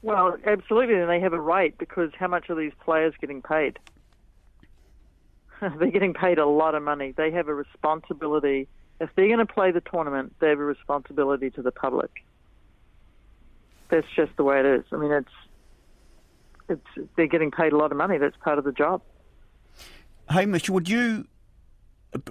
Well, 0.00 0.34
absolutely, 0.46 0.94
and 0.94 1.10
they 1.10 1.20
have 1.20 1.34
a 1.34 1.40
right 1.40 1.76
because 1.76 2.10
how 2.18 2.28
much 2.28 2.48
are 2.48 2.54
these 2.54 2.72
players 2.82 3.12
getting 3.20 3.42
paid? 3.42 3.78
they're 5.78 5.90
getting 5.90 6.14
paid 6.14 6.38
a 6.38 6.46
lot 6.46 6.74
of 6.74 6.82
money. 6.82 7.12
They 7.16 7.30
have 7.32 7.48
a 7.48 7.54
responsibility. 7.54 8.68
If 9.00 9.10
they're 9.14 9.26
going 9.28 9.38
to 9.38 9.52
play 9.52 9.70
the 9.70 9.80
tournament, 9.80 10.34
they 10.40 10.48
have 10.48 10.58
a 10.58 10.64
responsibility 10.64 11.50
to 11.50 11.62
the 11.62 11.72
public. 11.72 12.10
that's 13.88 14.06
just 14.16 14.36
the 14.36 14.44
way 14.44 14.60
it 14.60 14.66
is. 14.66 14.84
I 14.92 14.96
mean, 14.96 15.12
it's 15.12 15.32
it's 16.68 17.08
they're 17.16 17.26
getting 17.26 17.50
paid 17.50 17.72
a 17.72 17.76
lot 17.76 17.90
of 17.90 17.96
money. 17.96 18.18
That's 18.18 18.36
part 18.36 18.58
of 18.58 18.64
the 18.64 18.72
job. 18.72 19.02
Hamish, 20.28 20.68
would 20.68 20.88
you 20.88 21.26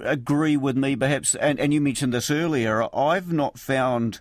agree 0.02 0.58
with 0.58 0.78
me, 0.78 0.96
perhaps? 0.96 1.36
And, 1.36 1.60
and 1.60 1.74
you 1.74 1.82
mentioned 1.82 2.14
this 2.14 2.30
earlier. 2.30 2.88
I've 2.96 3.32
not 3.32 3.58
found 3.58 4.20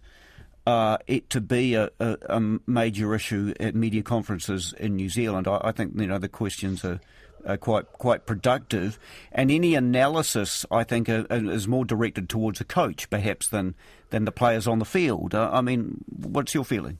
uh, 0.66 0.98
it 1.06 1.30
to 1.30 1.40
be 1.40 1.74
a, 1.74 1.90
a, 2.00 2.16
a, 2.28 2.40
major 2.66 3.14
issue 3.14 3.54
at 3.60 3.74
media 3.74 4.02
conferences 4.02 4.74
in 4.78 4.96
New 4.96 5.08
Zealand. 5.08 5.46
I, 5.46 5.60
I 5.64 5.72
think 5.72 5.92
you 5.96 6.06
know 6.06 6.18
the 6.18 6.28
questions 6.28 6.84
are. 6.84 7.00
Are 7.46 7.56
quite 7.56 7.90
quite 7.92 8.26
productive, 8.26 8.98
and 9.32 9.50
any 9.50 9.74
analysis 9.74 10.66
I 10.70 10.84
think 10.84 11.08
uh, 11.08 11.24
is 11.30 11.66
more 11.68 11.84
directed 11.84 12.28
towards 12.28 12.60
a 12.60 12.64
coach, 12.64 13.08
perhaps 13.10 13.48
than 13.48 13.74
than 14.10 14.24
the 14.24 14.32
players 14.32 14.66
on 14.66 14.78
the 14.78 14.84
field. 14.84 15.34
Uh, 15.34 15.50
I 15.52 15.60
mean, 15.60 16.04
what's 16.08 16.54
your 16.54 16.64
feeling? 16.64 16.98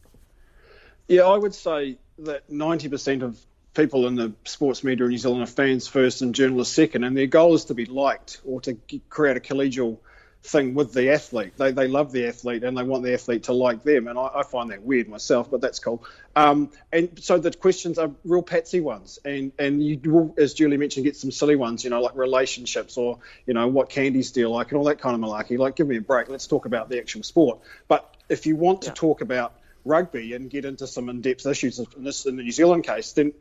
Yeah, 1.08 1.22
I 1.22 1.36
would 1.36 1.54
say 1.54 1.98
that 2.18 2.50
ninety 2.50 2.88
percent 2.88 3.22
of 3.22 3.38
people 3.74 4.06
in 4.06 4.14
the 4.14 4.32
sports 4.44 4.82
media 4.82 5.04
in 5.04 5.10
New 5.10 5.18
Zealand 5.18 5.42
are 5.42 5.46
fans 5.46 5.86
first 5.86 6.22
and 6.22 6.34
journalists 6.34 6.74
second, 6.74 7.04
and 7.04 7.16
their 7.16 7.26
goal 7.26 7.54
is 7.54 7.66
to 7.66 7.74
be 7.74 7.84
liked 7.84 8.40
or 8.44 8.60
to 8.62 8.76
create 9.08 9.36
a 9.36 9.40
collegial 9.40 9.98
thing 10.42 10.74
with 10.74 10.92
the 10.92 11.10
athlete. 11.10 11.56
They, 11.56 11.72
they 11.72 11.88
love 11.88 12.12
the 12.12 12.26
athlete 12.26 12.62
and 12.62 12.76
they 12.76 12.82
want 12.82 13.02
the 13.02 13.12
athlete 13.12 13.44
to 13.44 13.52
like 13.52 13.82
them, 13.82 14.06
and 14.06 14.18
I, 14.18 14.30
I 14.36 14.42
find 14.42 14.70
that 14.70 14.82
weird 14.82 15.08
myself, 15.08 15.50
but 15.50 15.60
that's 15.60 15.78
cool. 15.78 16.04
Um, 16.34 16.70
and 16.92 17.18
so 17.20 17.38
the 17.38 17.52
questions 17.52 17.98
are 17.98 18.10
real 18.24 18.42
patsy 18.42 18.80
ones, 18.80 19.18
and 19.24 19.52
and 19.58 19.82
you 19.82 19.98
will, 20.04 20.34
as 20.38 20.54
Julie 20.54 20.76
mentioned, 20.76 21.04
get 21.04 21.16
some 21.16 21.30
silly 21.30 21.56
ones, 21.56 21.84
you 21.84 21.90
know, 21.90 22.00
like 22.00 22.14
relationships 22.16 22.96
or 22.96 23.18
you 23.46 23.54
know 23.54 23.66
what 23.68 23.88
candies 23.88 24.30
do 24.32 24.40
you 24.40 24.48
like 24.48 24.70
and 24.70 24.78
all 24.78 24.84
that 24.84 25.00
kind 25.00 25.14
of 25.14 25.20
malarkey. 25.20 25.58
Like, 25.58 25.76
give 25.76 25.88
me 25.88 25.96
a 25.96 26.00
break. 26.00 26.28
Let's 26.28 26.46
talk 26.46 26.66
about 26.66 26.88
the 26.88 26.98
actual 26.98 27.22
sport. 27.22 27.60
But 27.88 28.14
if 28.28 28.46
you 28.46 28.56
want 28.56 28.82
to 28.82 28.90
talk 28.90 29.20
about 29.20 29.54
rugby 29.84 30.34
and 30.34 30.50
get 30.50 30.64
into 30.64 30.86
some 30.86 31.08
in-depth 31.08 31.46
issues 31.46 31.78
in 31.78 31.86
this 32.02 32.26
in 32.26 32.36
the 32.36 32.42
New 32.42 32.52
Zealand 32.52 32.84
case, 32.84 33.12
then 33.12 33.32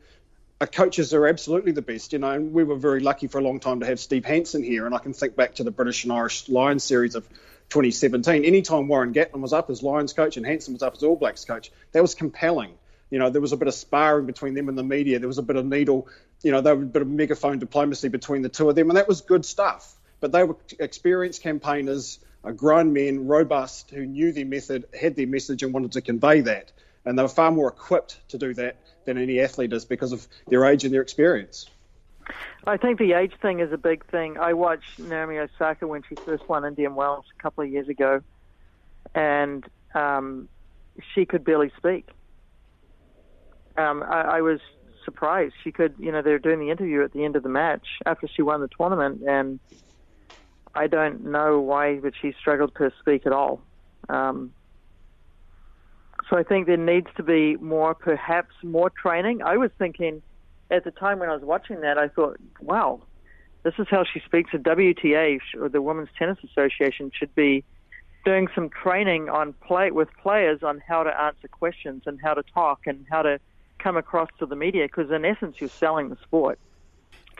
coaches 0.64 1.12
are 1.12 1.26
absolutely 1.26 1.72
the 1.72 1.82
best, 1.82 2.14
you 2.14 2.18
know. 2.18 2.30
And 2.30 2.54
we 2.54 2.64
were 2.64 2.76
very 2.76 3.00
lucky 3.00 3.26
for 3.26 3.38
a 3.38 3.42
long 3.42 3.60
time 3.60 3.80
to 3.80 3.86
have 3.86 4.00
Steve 4.00 4.24
Hansen 4.24 4.62
here, 4.62 4.86
and 4.86 4.94
I 4.94 4.98
can 4.98 5.12
think 5.12 5.36
back 5.36 5.56
to 5.56 5.64
the 5.64 5.70
British 5.70 6.04
and 6.04 6.12
Irish 6.12 6.48
Lions 6.48 6.82
series 6.82 7.14
of 7.14 7.28
2017. 7.68 8.44
Anytime 8.44 8.88
Warren 8.88 9.12
Gatland 9.12 9.40
was 9.40 9.52
up 9.52 9.68
as 9.68 9.82
Lions 9.82 10.14
coach 10.14 10.38
and 10.38 10.46
Hansen 10.46 10.72
was 10.72 10.82
up 10.82 10.94
as 10.94 11.02
All 11.02 11.16
Blacks 11.16 11.44
coach, 11.44 11.70
that 11.92 12.00
was 12.00 12.14
compelling. 12.14 12.72
You 13.10 13.18
know, 13.18 13.28
there 13.28 13.42
was 13.42 13.52
a 13.52 13.56
bit 13.56 13.68
of 13.68 13.74
sparring 13.74 14.26
between 14.26 14.54
them 14.54 14.68
and 14.68 14.78
the 14.78 14.82
media. 14.82 15.18
There 15.18 15.28
was 15.28 15.38
a 15.38 15.42
bit 15.42 15.56
of 15.56 15.66
needle, 15.66 16.08
you 16.42 16.52
know, 16.52 16.60
there 16.62 16.74
was 16.74 16.84
a 16.84 16.86
bit 16.90 17.02
of 17.02 17.08
megaphone 17.08 17.58
diplomacy 17.58 18.08
between 18.08 18.42
the 18.42 18.48
two 18.48 18.68
of 18.68 18.76
them, 18.76 18.88
and 18.88 18.96
that 18.96 19.08
was 19.08 19.20
good 19.20 19.44
stuff. 19.44 19.94
But 20.20 20.32
they 20.32 20.42
were 20.42 20.56
experienced 20.78 21.42
campaigners, 21.42 22.18
grown 22.56 22.92
men, 22.94 23.26
robust, 23.26 23.90
who 23.90 24.06
knew 24.06 24.32
their 24.32 24.46
method, 24.46 24.86
had 24.98 25.16
their 25.16 25.26
message, 25.26 25.62
and 25.62 25.74
wanted 25.74 25.92
to 25.92 26.00
convey 26.00 26.40
that. 26.42 26.72
And 27.04 27.18
they 27.18 27.22
were 27.22 27.28
far 27.28 27.52
more 27.52 27.68
equipped 27.68 28.18
to 28.30 28.38
do 28.38 28.54
that 28.54 28.76
than 29.06 29.18
any 29.18 29.40
athlete 29.40 29.72
is 29.72 29.84
because 29.84 30.12
of 30.12 30.26
their 30.48 30.64
age 30.64 30.84
and 30.84 30.92
their 30.92 31.02
experience. 31.02 31.70
I 32.66 32.76
think 32.76 32.98
the 32.98 33.12
age 33.12 33.32
thing 33.40 33.60
is 33.60 33.72
a 33.72 33.78
big 33.78 34.04
thing. 34.06 34.38
I 34.38 34.52
watched 34.52 34.98
Naomi 34.98 35.38
Osaka 35.38 35.86
when 35.86 36.02
she 36.08 36.16
first 36.24 36.48
won 36.48 36.64
Indian 36.64 36.94
Wells 36.94 37.24
a 37.38 37.42
couple 37.42 37.62
of 37.62 37.70
years 37.70 37.88
ago, 37.88 38.20
and 39.14 39.64
um, 39.94 40.48
she 41.14 41.24
could 41.24 41.44
barely 41.44 41.70
speak. 41.76 42.08
Um, 43.76 44.02
I, 44.02 44.22
I 44.22 44.40
was 44.40 44.60
surprised. 45.04 45.54
She 45.62 45.70
could, 45.70 45.94
you 45.98 46.10
know, 46.10 46.22
they 46.22 46.32
were 46.32 46.38
doing 46.38 46.58
the 46.58 46.70
interview 46.70 47.04
at 47.04 47.12
the 47.12 47.24
end 47.24 47.36
of 47.36 47.44
the 47.44 47.48
match 47.48 47.86
after 48.04 48.26
she 48.26 48.42
won 48.42 48.60
the 48.60 48.68
tournament, 48.76 49.22
and 49.26 49.60
I 50.74 50.88
don't 50.88 51.24
know 51.24 51.60
why, 51.60 52.00
but 52.00 52.14
she 52.20 52.34
struggled 52.38 52.74
to 52.76 52.90
speak 53.00 53.26
at 53.26 53.32
all. 53.32 53.62
Um, 54.08 54.52
so 56.28 56.36
I 56.36 56.42
think 56.42 56.66
there 56.66 56.76
needs 56.76 57.08
to 57.16 57.22
be 57.22 57.56
more, 57.56 57.94
perhaps 57.94 58.54
more 58.62 58.90
training. 58.90 59.42
I 59.42 59.56
was 59.56 59.70
thinking 59.78 60.22
at 60.70 60.84
the 60.84 60.90
time 60.90 61.20
when 61.20 61.28
I 61.28 61.34
was 61.34 61.42
watching 61.42 61.80
that, 61.82 61.98
I 61.98 62.08
thought, 62.08 62.38
wow, 62.60 63.00
this 63.62 63.74
is 63.78 63.86
how 63.88 64.04
she 64.04 64.20
speaks. 64.20 64.50
The 64.52 64.58
WTA 64.58 65.38
or 65.60 65.68
the 65.68 65.80
Women's 65.82 66.08
Tennis 66.18 66.38
Association 66.44 67.12
should 67.16 67.34
be 67.34 67.64
doing 68.24 68.48
some 68.54 68.68
training 68.68 69.28
on 69.28 69.52
play 69.52 69.92
with 69.92 70.08
players 70.20 70.62
on 70.64 70.82
how 70.86 71.04
to 71.04 71.20
answer 71.20 71.46
questions 71.46 72.02
and 72.06 72.20
how 72.20 72.34
to 72.34 72.42
talk 72.42 72.80
and 72.86 73.06
how 73.08 73.22
to 73.22 73.38
come 73.78 73.96
across 73.96 74.28
to 74.40 74.46
the 74.46 74.56
media 74.56 74.86
because 74.86 75.10
in 75.12 75.24
essence 75.24 75.56
you're 75.60 75.70
selling 75.70 76.08
the 76.08 76.16
sport. 76.22 76.58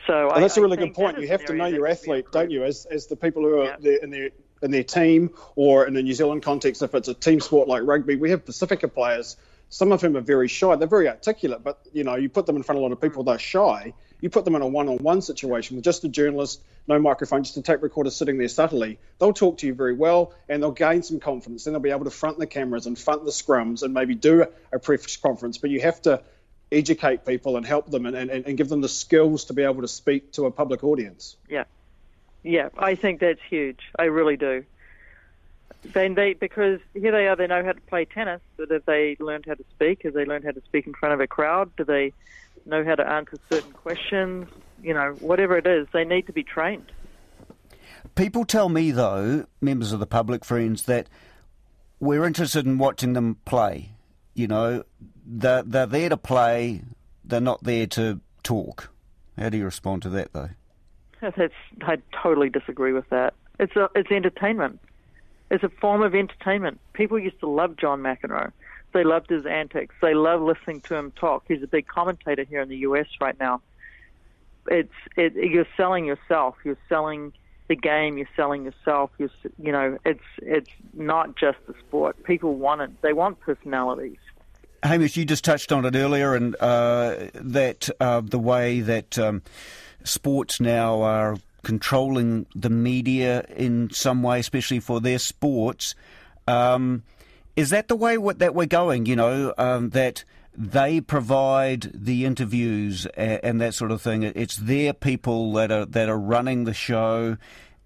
So 0.05 0.27
well, 0.27 0.39
that's 0.39 0.55
a 0.55 0.61
really 0.61 0.77
good 0.77 0.93
point. 0.93 1.19
You 1.19 1.27
have 1.27 1.43
to 1.45 1.53
know 1.53 1.65
your 1.65 1.87
athlete, 1.87 2.27
don't 2.31 2.51
you? 2.51 2.63
As 2.63 2.85
as 2.85 3.07
the 3.07 3.17
people 3.17 3.41
who 3.41 3.59
are 3.59 3.77
yeah. 3.81 3.97
in 4.01 4.11
their 4.11 4.29
in 4.61 4.71
their 4.71 4.83
team, 4.83 5.31
or 5.55 5.85
in 5.85 5.93
the 5.93 6.01
New 6.01 6.13
Zealand 6.13 6.43
context, 6.43 6.81
if 6.81 6.95
it's 6.95 7.07
a 7.07 7.13
team 7.13 7.39
sport 7.39 7.67
like 7.67 7.83
rugby, 7.83 8.15
we 8.15 8.31
have 8.31 8.45
Pacifica 8.45 8.87
players. 8.87 9.37
Some 9.69 9.91
of 9.91 10.01
them 10.01 10.15
are 10.15 10.21
very 10.21 10.47
shy. 10.47 10.75
They're 10.75 10.87
very 10.87 11.09
articulate, 11.09 11.63
but 11.63 11.79
you 11.91 12.03
know, 12.03 12.15
you 12.15 12.29
put 12.29 12.45
them 12.45 12.55
in 12.55 12.63
front 12.63 12.77
of 12.77 12.81
a 12.81 12.83
lot 12.83 12.91
of 12.91 13.01
people, 13.01 13.23
they're 13.23 13.37
shy. 13.37 13.93
You 14.21 14.29
put 14.29 14.45
them 14.45 14.55
in 14.55 14.61
a 14.61 14.67
one-on-one 14.67 15.21
situation 15.21 15.75
with 15.75 15.85
just 15.85 16.03
a 16.03 16.09
journalist, 16.09 16.61
no 16.87 16.97
microphone, 16.97 17.43
just 17.43 17.57
a 17.57 17.61
tape 17.61 17.83
recorder 17.83 18.09
sitting 18.09 18.37
there 18.37 18.47
subtly. 18.47 18.97
They'll 19.19 19.33
talk 19.33 19.59
to 19.59 19.67
you 19.67 19.75
very 19.75 19.93
well, 19.93 20.33
and 20.49 20.63
they'll 20.63 20.71
gain 20.71 21.03
some 21.03 21.19
confidence. 21.19 21.65
Then 21.65 21.73
they'll 21.73 21.81
be 21.81 21.91
able 21.91 22.05
to 22.05 22.11
front 22.11 22.39
the 22.39 22.47
cameras 22.47 22.87
and 22.87 22.97
front 22.97 23.25
the 23.25 23.31
scrums, 23.31 23.83
and 23.83 23.93
maybe 23.93 24.15
do 24.15 24.45
a 24.71 24.79
press 24.79 25.17
conference. 25.17 25.59
But 25.59 25.69
you 25.69 25.81
have 25.81 26.01
to 26.03 26.23
educate 26.71 27.25
people 27.25 27.57
and 27.57 27.65
help 27.65 27.91
them 27.91 28.05
and, 28.05 28.15
and, 28.15 28.29
and 28.29 28.57
give 28.57 28.69
them 28.69 28.81
the 28.81 28.89
skills 28.89 29.45
to 29.45 29.53
be 29.53 29.63
able 29.63 29.81
to 29.81 29.87
speak 29.87 30.31
to 30.33 30.45
a 30.45 30.51
public 30.51 30.83
audience. 30.83 31.37
Yeah. 31.47 31.65
Yeah, 32.43 32.69
I 32.77 32.95
think 32.95 33.19
that's 33.19 33.41
huge. 33.49 33.79
I 33.97 34.05
really 34.05 34.37
do. 34.37 34.63
Then 35.83 36.15
they 36.15 36.33
because 36.33 36.79
here 36.93 37.11
they 37.11 37.27
are, 37.27 37.35
they 37.35 37.47
know 37.47 37.63
how 37.63 37.71
to 37.71 37.81
play 37.81 38.05
tennis, 38.05 38.41
but 38.57 38.71
have 38.71 38.85
they 38.85 39.15
learned 39.19 39.45
how 39.47 39.53
to 39.53 39.63
speak? 39.75 40.03
Have 40.03 40.13
they 40.13 40.25
learned 40.25 40.45
how 40.45 40.51
to 40.51 40.61
speak 40.61 40.87
in 40.87 40.93
front 40.93 41.13
of 41.13 41.19
a 41.19 41.27
crowd? 41.27 41.75
Do 41.75 41.83
they 41.83 42.13
know 42.65 42.83
how 42.83 42.95
to 42.95 43.07
answer 43.07 43.37
certain 43.51 43.71
questions? 43.71 44.47
You 44.81 44.93
know, 44.93 45.15
whatever 45.19 45.57
it 45.57 45.67
is, 45.67 45.87
they 45.93 46.03
need 46.03 46.27
to 46.27 46.33
be 46.33 46.43
trained. 46.43 46.91
People 48.15 48.45
tell 48.45 48.69
me 48.69 48.91
though, 48.91 49.45
members 49.61 49.91
of 49.91 49.99
the 49.99 50.07
public, 50.07 50.43
friends, 50.43 50.83
that 50.83 51.07
we're 51.99 52.25
interested 52.25 52.65
in 52.65 52.77
watching 52.77 53.13
them 53.13 53.37
play. 53.45 53.91
You 54.33 54.47
know, 54.47 54.83
they're, 55.25 55.63
they're 55.63 55.85
there 55.85 56.09
to 56.09 56.17
play, 56.17 56.81
they're 57.23 57.41
not 57.41 57.63
there 57.63 57.87
to 57.87 58.19
talk. 58.43 58.91
How 59.37 59.49
do 59.49 59.57
you 59.57 59.65
respond 59.65 60.01
to 60.03 60.09
that 60.09 60.33
though? 60.33 60.49
That's, 61.21 61.53
I 61.81 61.97
totally 62.21 62.49
disagree 62.49 62.93
with 62.93 63.09
that. 63.09 63.33
It's 63.59 63.75
a, 63.75 63.89
it's 63.95 64.11
entertainment. 64.11 64.79
It's 65.49 65.63
a 65.63 65.69
form 65.69 66.03
of 66.03 66.13
entertainment. 66.13 66.79
People 66.93 67.17
used 67.17 67.39
to 67.39 67.47
love 67.47 67.77
John 67.77 68.01
McEnroe. 68.01 68.51
They 68.93 69.03
loved 69.03 69.29
his 69.29 69.45
antics. 69.45 69.95
They 70.01 70.13
love 70.13 70.41
listening 70.41 70.81
to 70.81 70.95
him 70.95 71.11
talk. 71.11 71.43
He's 71.47 71.63
a 71.63 71.67
big 71.67 71.87
commentator 71.87 72.43
here 72.43 72.61
in 72.61 72.69
the 72.69 72.77
U.S. 72.77 73.07
right 73.19 73.37
now. 73.39 73.61
It's 74.69 74.93
it, 75.15 75.33
you're 75.35 75.67
selling 75.77 76.05
yourself. 76.05 76.55
You're 76.63 76.77
selling 76.89 77.33
the 77.67 77.75
game. 77.75 78.17
You're 78.17 78.29
selling 78.35 78.65
yourself. 78.65 79.11
You're 79.17 79.29
you 79.59 79.71
know 79.71 79.97
it's 80.05 80.23
it's 80.41 80.69
not 80.93 81.37
just 81.37 81.57
the 81.67 81.73
sport. 81.87 82.21
People 82.23 82.55
want 82.55 82.81
it. 82.81 83.01
They 83.01 83.13
want 83.13 83.39
personalities. 83.39 84.17
Hamish, 84.83 85.17
you 85.17 85.25
just 85.25 85.43
touched 85.43 85.71
on 85.71 85.85
it 85.85 85.95
earlier, 85.95 86.35
and 86.35 86.55
uh, 86.59 87.27
that 87.33 87.89
uh, 87.99 88.21
the 88.21 88.39
way 88.39 88.81
that. 88.81 89.17
Um, 89.17 89.41
sports 90.07 90.59
now 90.59 91.01
are 91.01 91.37
controlling 91.63 92.45
the 92.55 92.69
media 92.69 93.45
in 93.55 93.89
some 93.91 94.23
way, 94.23 94.39
especially 94.39 94.79
for 94.79 95.01
their 95.01 95.19
sports. 95.19 95.95
Um, 96.47 97.03
is 97.55 97.71
that 97.71 97.87
the 97.87 97.95
way 97.95 98.17
that 98.17 98.55
we're 98.55 98.67
going? 98.67 99.05
You 99.05 99.15
know, 99.15 99.53
um, 99.57 99.89
that 99.89 100.23
they 100.55 101.01
provide 101.01 101.91
the 101.93 102.25
interviews 102.25 103.05
and, 103.17 103.39
and, 103.43 103.61
that 103.61 103.73
sort 103.73 103.91
of 103.91 104.01
thing. 104.01 104.23
It's 104.23 104.55
their 104.55 104.93
people 104.93 105.53
that 105.53 105.71
are 105.71 105.85
that 105.85 106.09
are 106.09 106.17
running 106.17 106.63
the 106.63 106.73
show, 106.73 107.37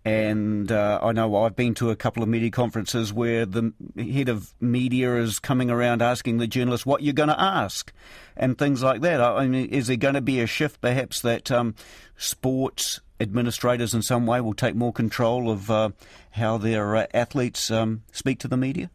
and 0.04 0.72
uh, 0.72 1.00
I 1.02 1.12
know 1.12 1.44
I've 1.44 1.56
been 1.56 1.76
to 1.76 1.92
a 1.92 1.96
couple 1.96 2.24
of 2.24 2.30
media 2.30 2.50
conferences 2.50 3.14
where 3.14 3.46
the 3.46 3.72
head 3.96 4.30
of 4.30 4.54
media 4.60 5.18
is 5.18 5.38
coming 5.38 5.70
around 5.70 6.02
asking 6.02 6.38
the 6.38 6.48
journalists 6.48 6.86
what 6.86 7.04
you're 7.04 7.14
going 7.14 7.30
to 7.30 7.40
ask 7.40 7.94
and 8.36 8.58
things 8.58 8.82
like 8.82 9.02
that. 9.02 9.22
I 9.22 9.48
mean, 9.48 9.70
is 9.70 9.88
there 9.88 9.98
going 9.98 10.16
to 10.16 10.22
be 10.22 10.40
a 10.40 10.48
shift 10.48 10.82
perhaps 10.82 11.22
that 11.22 11.52
um, 11.52 11.76
sports 12.18 13.00
administrators 13.20 13.94
in 13.94 14.02
some 14.02 14.26
way 14.26 14.42
will 14.42 14.56
take 14.56 14.74
more 14.74 14.92
control 14.92 15.52
of 15.52 15.70
uh, 15.70 15.90
how 16.32 16.58
their 16.58 16.96
uh, 16.96 17.06
athletes 17.14 17.70
um, 17.70 18.02
speak 18.12 18.40
to 18.40 18.48
the 18.48 18.58
media? 18.58 18.90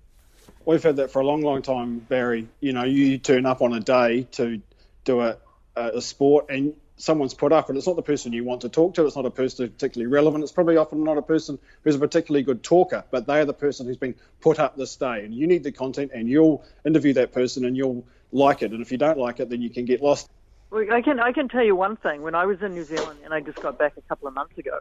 We've 0.65 0.83
had 0.83 0.97
that 0.97 1.13
for 1.13 1.21
a 1.21 1.25
long, 1.25 1.43
long 1.43 1.63
time, 1.63 2.01
Barry. 2.01 2.49
You 2.59 2.73
know, 2.73 2.83
you 2.83 3.19
turn 3.19 3.47
up 3.47 3.63
on 3.63 3.73
a 3.73 3.79
day 3.79 4.27
to 4.33 4.61
do 5.05 5.21
a, 5.21 5.37
a 5.77 6.03
sport 6.03 6.47
and 6.49 6.75
someone's 6.97 7.35
put 7.35 7.53
up, 7.53 7.69
and 7.69 7.77
it's 7.77 7.87
not 7.87 7.97
the 7.97 8.03
person 8.03 8.33
you 8.33 8.45
want 8.45 8.63
to 8.63 8.69
talk 8.69 8.95
to. 8.95 9.07
It's 9.07 9.17
not 9.17 9.27
a 9.27 9.31
person 9.31 9.69
particularly 9.69 10.11
relevant. 10.11 10.43
It's 10.43 10.53
probably 10.53 10.77
often 10.77 11.05
not 11.05 11.19
a 11.19 11.23
person 11.23 11.59
who's 11.85 11.95
a 11.95 11.99
particularly 11.99 12.43
good 12.43 12.63
talker, 12.63 13.05
but 13.11 13.27
they 13.27 13.41
are 13.41 13.45
the 13.45 13.53
person 13.53 13.87
who's 13.87 13.97
been 13.97 14.15
put 14.41 14.59
up 14.59 14.77
this 14.77 14.97
day. 14.97 15.25
And 15.25 15.35
you 15.35 15.47
need 15.47 15.63
the 15.63 15.73
content, 15.73 16.13
and 16.15 16.29
you'll 16.29 16.65
interview 16.85 17.13
that 17.15 17.33
person, 17.33 17.65
and 17.65 17.77
you'll 17.77 18.05
like 18.33 18.63
it. 18.63 18.73
And 18.73 18.81
if 18.81 18.91
you 18.91 18.99
don't 18.99 19.19
like 19.19 19.41
it, 19.41 19.51
then 19.51 19.63
you 19.63 19.71
can 19.71 19.85
get 19.85 20.03
lost. 20.03 20.31
Well, 20.71 20.93
I 20.93 21.03
can 21.03 21.21
I 21.21 21.33
can 21.33 21.49
tell 21.49 21.65
you 21.65 21.77
one 21.77 21.97
thing. 21.97 22.23
When 22.23 22.35
I 22.35 22.47
was 22.47 22.61
in 22.63 22.75
New 22.75 22.85
Zealand, 22.85 23.21
and 23.25 23.33
I 23.33 23.41
just 23.41 23.61
got 23.61 23.79
back 23.79 23.93
a 23.97 24.03
couple 24.03 24.27
of 24.29 24.35
months 24.35 24.59
ago, 24.59 24.81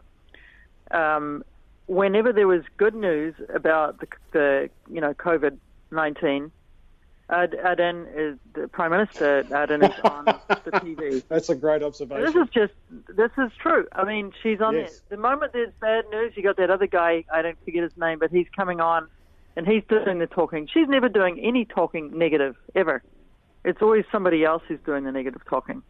um, 0.90 1.44
whenever 1.86 2.32
there 2.32 2.48
was 2.48 2.62
good 2.76 2.94
news 2.94 3.34
about 3.54 4.00
the, 4.00 4.08
the 4.32 4.70
you 4.90 5.00
know 5.00 5.14
COVID 5.14 5.58
nineteen, 5.90 6.50
Ardern 7.28 8.06
is 8.14 8.38
the 8.54 8.68
Prime 8.68 8.92
Minister. 8.92 9.42
Ardern 9.44 9.82
is 9.88 10.00
on 10.04 10.24
the 10.26 10.70
TV. 10.80 11.22
That's 11.28 11.48
a 11.48 11.56
great 11.56 11.82
observation. 11.82 12.24
This 12.24 12.34
is 12.36 12.48
just 12.54 12.72
this 13.16 13.32
is 13.36 13.50
true. 13.60 13.86
I 13.92 14.04
mean, 14.04 14.32
she's 14.42 14.60
on 14.60 14.74
Yes. 14.76 14.94
it. 14.96 15.02
The 15.08 15.16
moment 15.16 15.52
there's 15.52 15.72
bad 15.80 16.04
news, 16.10 16.34
you 16.36 16.42
got 16.42 16.56
that 16.58 16.70
other 16.70 16.86
guy. 16.86 17.24
I 17.32 17.42
don't 17.42 17.58
forget 17.64 17.82
his 17.82 17.96
name, 17.96 18.18
but 18.20 18.30
he's 18.30 18.46
coming 18.54 18.80
on, 18.80 19.08
and 19.56 19.66
he's 19.66 19.82
doing 19.88 20.18
the 20.20 20.28
talking. 20.28 20.68
She's 20.72 20.88
never 20.88 21.08
doing 21.08 21.40
any 21.40 21.64
talking 21.64 22.16
negative 22.16 22.54
ever. 22.76 23.02
It's 23.64 23.82
always 23.82 24.04
somebody 24.12 24.44
else 24.44 24.62
who's 24.68 24.78
doing 24.86 25.02
the 25.02 25.10
negative 25.10 25.42
talking. 25.48 25.82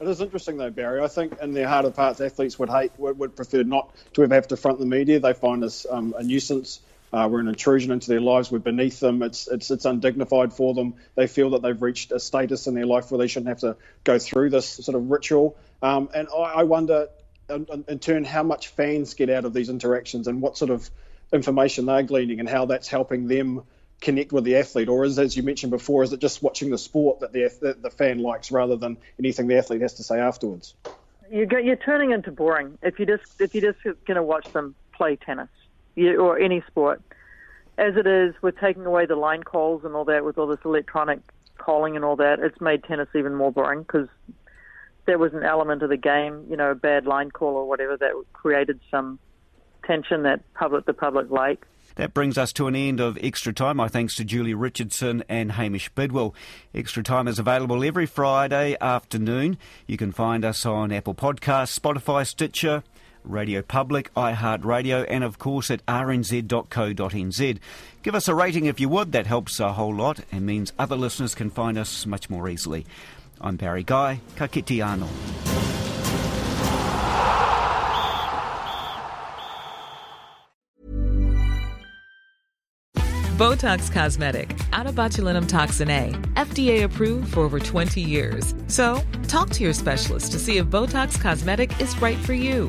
It 0.00 0.06
is 0.06 0.20
interesting 0.20 0.58
though, 0.58 0.70
Barry. 0.70 1.02
I 1.02 1.08
think 1.08 1.38
in 1.40 1.54
their 1.54 1.66
heart 1.66 1.86
of 1.86 1.96
hearts, 1.96 2.20
athletes 2.20 2.58
would 2.58 2.68
hate 2.68 2.92
would, 2.98 3.18
would 3.18 3.34
prefer 3.34 3.62
not 3.62 3.90
to 4.12 4.22
ever 4.22 4.34
have 4.34 4.48
to 4.48 4.56
front 4.58 4.78
the 4.78 4.86
media. 4.86 5.18
They 5.20 5.32
find 5.32 5.64
us 5.64 5.86
um, 5.90 6.14
a 6.16 6.22
nuisance. 6.22 6.80
Uh, 7.12 7.28
we're 7.30 7.40
an 7.40 7.48
intrusion 7.48 7.90
into 7.90 8.08
their 8.08 8.20
lives. 8.20 8.50
We're 8.50 8.58
beneath 8.58 9.00
them. 9.00 9.22
It's 9.22 9.48
it's 9.48 9.70
it's 9.70 9.84
undignified 9.84 10.52
for 10.52 10.74
them. 10.74 10.94
They 11.14 11.26
feel 11.26 11.50
that 11.50 11.62
they've 11.62 11.80
reached 11.80 12.12
a 12.12 12.20
status 12.20 12.66
in 12.66 12.74
their 12.74 12.86
life 12.86 13.10
where 13.10 13.18
they 13.18 13.28
shouldn't 13.28 13.48
have 13.48 13.60
to 13.60 13.76
go 14.04 14.18
through 14.18 14.50
this 14.50 14.68
sort 14.68 14.96
of 14.96 15.10
ritual. 15.10 15.56
Um, 15.82 16.10
and 16.14 16.28
I, 16.34 16.40
I 16.40 16.62
wonder, 16.64 17.08
in, 17.48 17.84
in- 17.88 17.98
turn, 17.98 18.24
how 18.24 18.42
much 18.42 18.68
fans 18.68 19.14
get 19.14 19.30
out 19.30 19.44
of 19.44 19.54
these 19.54 19.70
interactions 19.70 20.28
and 20.28 20.42
what 20.42 20.58
sort 20.58 20.70
of 20.70 20.90
information 21.32 21.86
they're 21.86 22.02
gleaning 22.02 22.40
and 22.40 22.48
how 22.48 22.66
that's 22.66 22.88
helping 22.88 23.28
them 23.28 23.62
connect 24.00 24.32
with 24.32 24.44
the 24.44 24.56
athlete, 24.56 24.88
or 24.88 25.04
is, 25.04 25.18
as 25.18 25.36
you 25.36 25.42
mentioned 25.42 25.70
before, 25.70 26.02
is 26.02 26.12
it 26.12 26.20
just 26.20 26.42
watching 26.42 26.70
the 26.70 26.78
sport 26.78 27.20
that 27.20 27.32
the 27.32 27.50
that 27.62 27.82
the 27.82 27.90
fan 27.90 28.18
likes 28.18 28.52
rather 28.52 28.76
than 28.76 28.96
anything 29.18 29.46
the 29.46 29.56
athlete 29.56 29.80
has 29.80 29.94
to 29.94 30.02
say 30.02 30.18
afterwards? 30.20 30.74
You 31.30 31.48
you're 31.62 31.76
turning 31.76 32.12
into 32.12 32.30
boring 32.30 32.78
if 32.82 32.98
you 32.98 33.06
just 33.06 33.40
if 33.40 33.54
you 33.54 33.60
just 33.60 33.82
going 33.82 34.16
to 34.16 34.22
watch 34.22 34.52
them 34.52 34.74
play 34.92 35.16
tennis 35.16 35.48
or 36.18 36.38
any 36.38 36.62
sport. 36.66 37.02
As 37.76 37.96
it 37.96 38.06
is, 38.06 38.34
we're 38.42 38.50
taking 38.50 38.86
away 38.86 39.06
the 39.06 39.16
line 39.16 39.42
calls 39.42 39.84
and 39.84 39.94
all 39.94 40.04
that 40.06 40.24
with 40.24 40.38
all 40.38 40.46
this 40.46 40.58
electronic 40.64 41.20
calling 41.58 41.96
and 41.96 42.04
all 42.04 42.16
that. 42.16 42.40
It's 42.40 42.60
made 42.60 42.84
tennis 42.84 43.08
even 43.14 43.34
more 43.34 43.52
boring 43.52 43.82
because 43.82 44.08
there 45.06 45.18
was 45.18 45.32
an 45.32 45.42
element 45.42 45.82
of 45.82 45.88
the 45.88 45.96
game, 45.96 46.44
you 46.50 46.56
know, 46.56 46.70
a 46.70 46.74
bad 46.74 47.06
line 47.06 47.30
call 47.30 47.54
or 47.54 47.68
whatever 47.68 47.96
that 47.96 48.12
created 48.32 48.80
some 48.90 49.18
tension 49.84 50.22
that 50.24 50.40
public 50.54 50.86
the 50.86 50.92
public 50.92 51.30
like. 51.30 51.66
That 51.94 52.14
brings 52.14 52.38
us 52.38 52.52
to 52.52 52.68
an 52.68 52.76
end 52.76 53.00
of 53.00 53.18
Extra 53.20 53.52
Time. 53.52 53.78
My 53.78 53.88
thanks 53.88 54.14
to 54.16 54.24
Julie 54.24 54.54
Richardson 54.54 55.24
and 55.28 55.52
Hamish 55.52 55.88
Bidwell. 55.90 56.34
Extra 56.72 57.02
Time 57.02 57.26
is 57.26 57.38
available 57.38 57.82
every 57.82 58.06
Friday 58.06 58.76
afternoon. 58.80 59.58
You 59.86 59.96
can 59.96 60.12
find 60.12 60.44
us 60.44 60.64
on 60.64 60.92
Apple 60.92 61.14
Podcasts, 61.14 61.76
Spotify, 61.76 62.24
Stitcher, 62.24 62.84
Radio 63.28 63.62
Public, 63.62 64.12
iHeartRadio, 64.14 65.06
and 65.08 65.22
of 65.22 65.38
course 65.38 65.70
at 65.70 65.84
rnz.co.nz. 65.86 67.58
Give 68.02 68.14
us 68.14 68.28
a 68.28 68.34
rating 68.34 68.66
if 68.66 68.80
you 68.80 68.88
would. 68.88 69.12
That 69.12 69.26
helps 69.26 69.60
a 69.60 69.72
whole 69.74 69.94
lot 69.94 70.20
and 70.32 70.46
means 70.46 70.72
other 70.78 70.96
listeners 70.96 71.34
can 71.34 71.50
find 71.50 71.76
us 71.78 72.06
much 72.06 72.30
more 72.30 72.48
easily. 72.48 72.86
I'm 73.40 73.56
Barry 73.56 73.84
Guy. 73.84 74.20
Ka. 74.36 74.48
Botox 83.38 83.92
Cosmetic, 83.92 84.58
out 84.72 84.88
of 84.88 84.96
botulinum 84.96 85.48
toxin 85.48 85.90
A, 85.90 86.10
FDA 86.34 86.82
approved 86.82 87.34
for 87.34 87.40
over 87.40 87.60
20 87.60 88.00
years. 88.00 88.52
So, 88.66 89.00
talk 89.28 89.50
to 89.50 89.62
your 89.62 89.72
specialist 89.72 90.32
to 90.32 90.40
see 90.40 90.56
if 90.56 90.66
Botox 90.66 91.20
Cosmetic 91.20 91.80
is 91.80 91.96
right 92.02 92.18
for 92.18 92.32
you. 92.32 92.68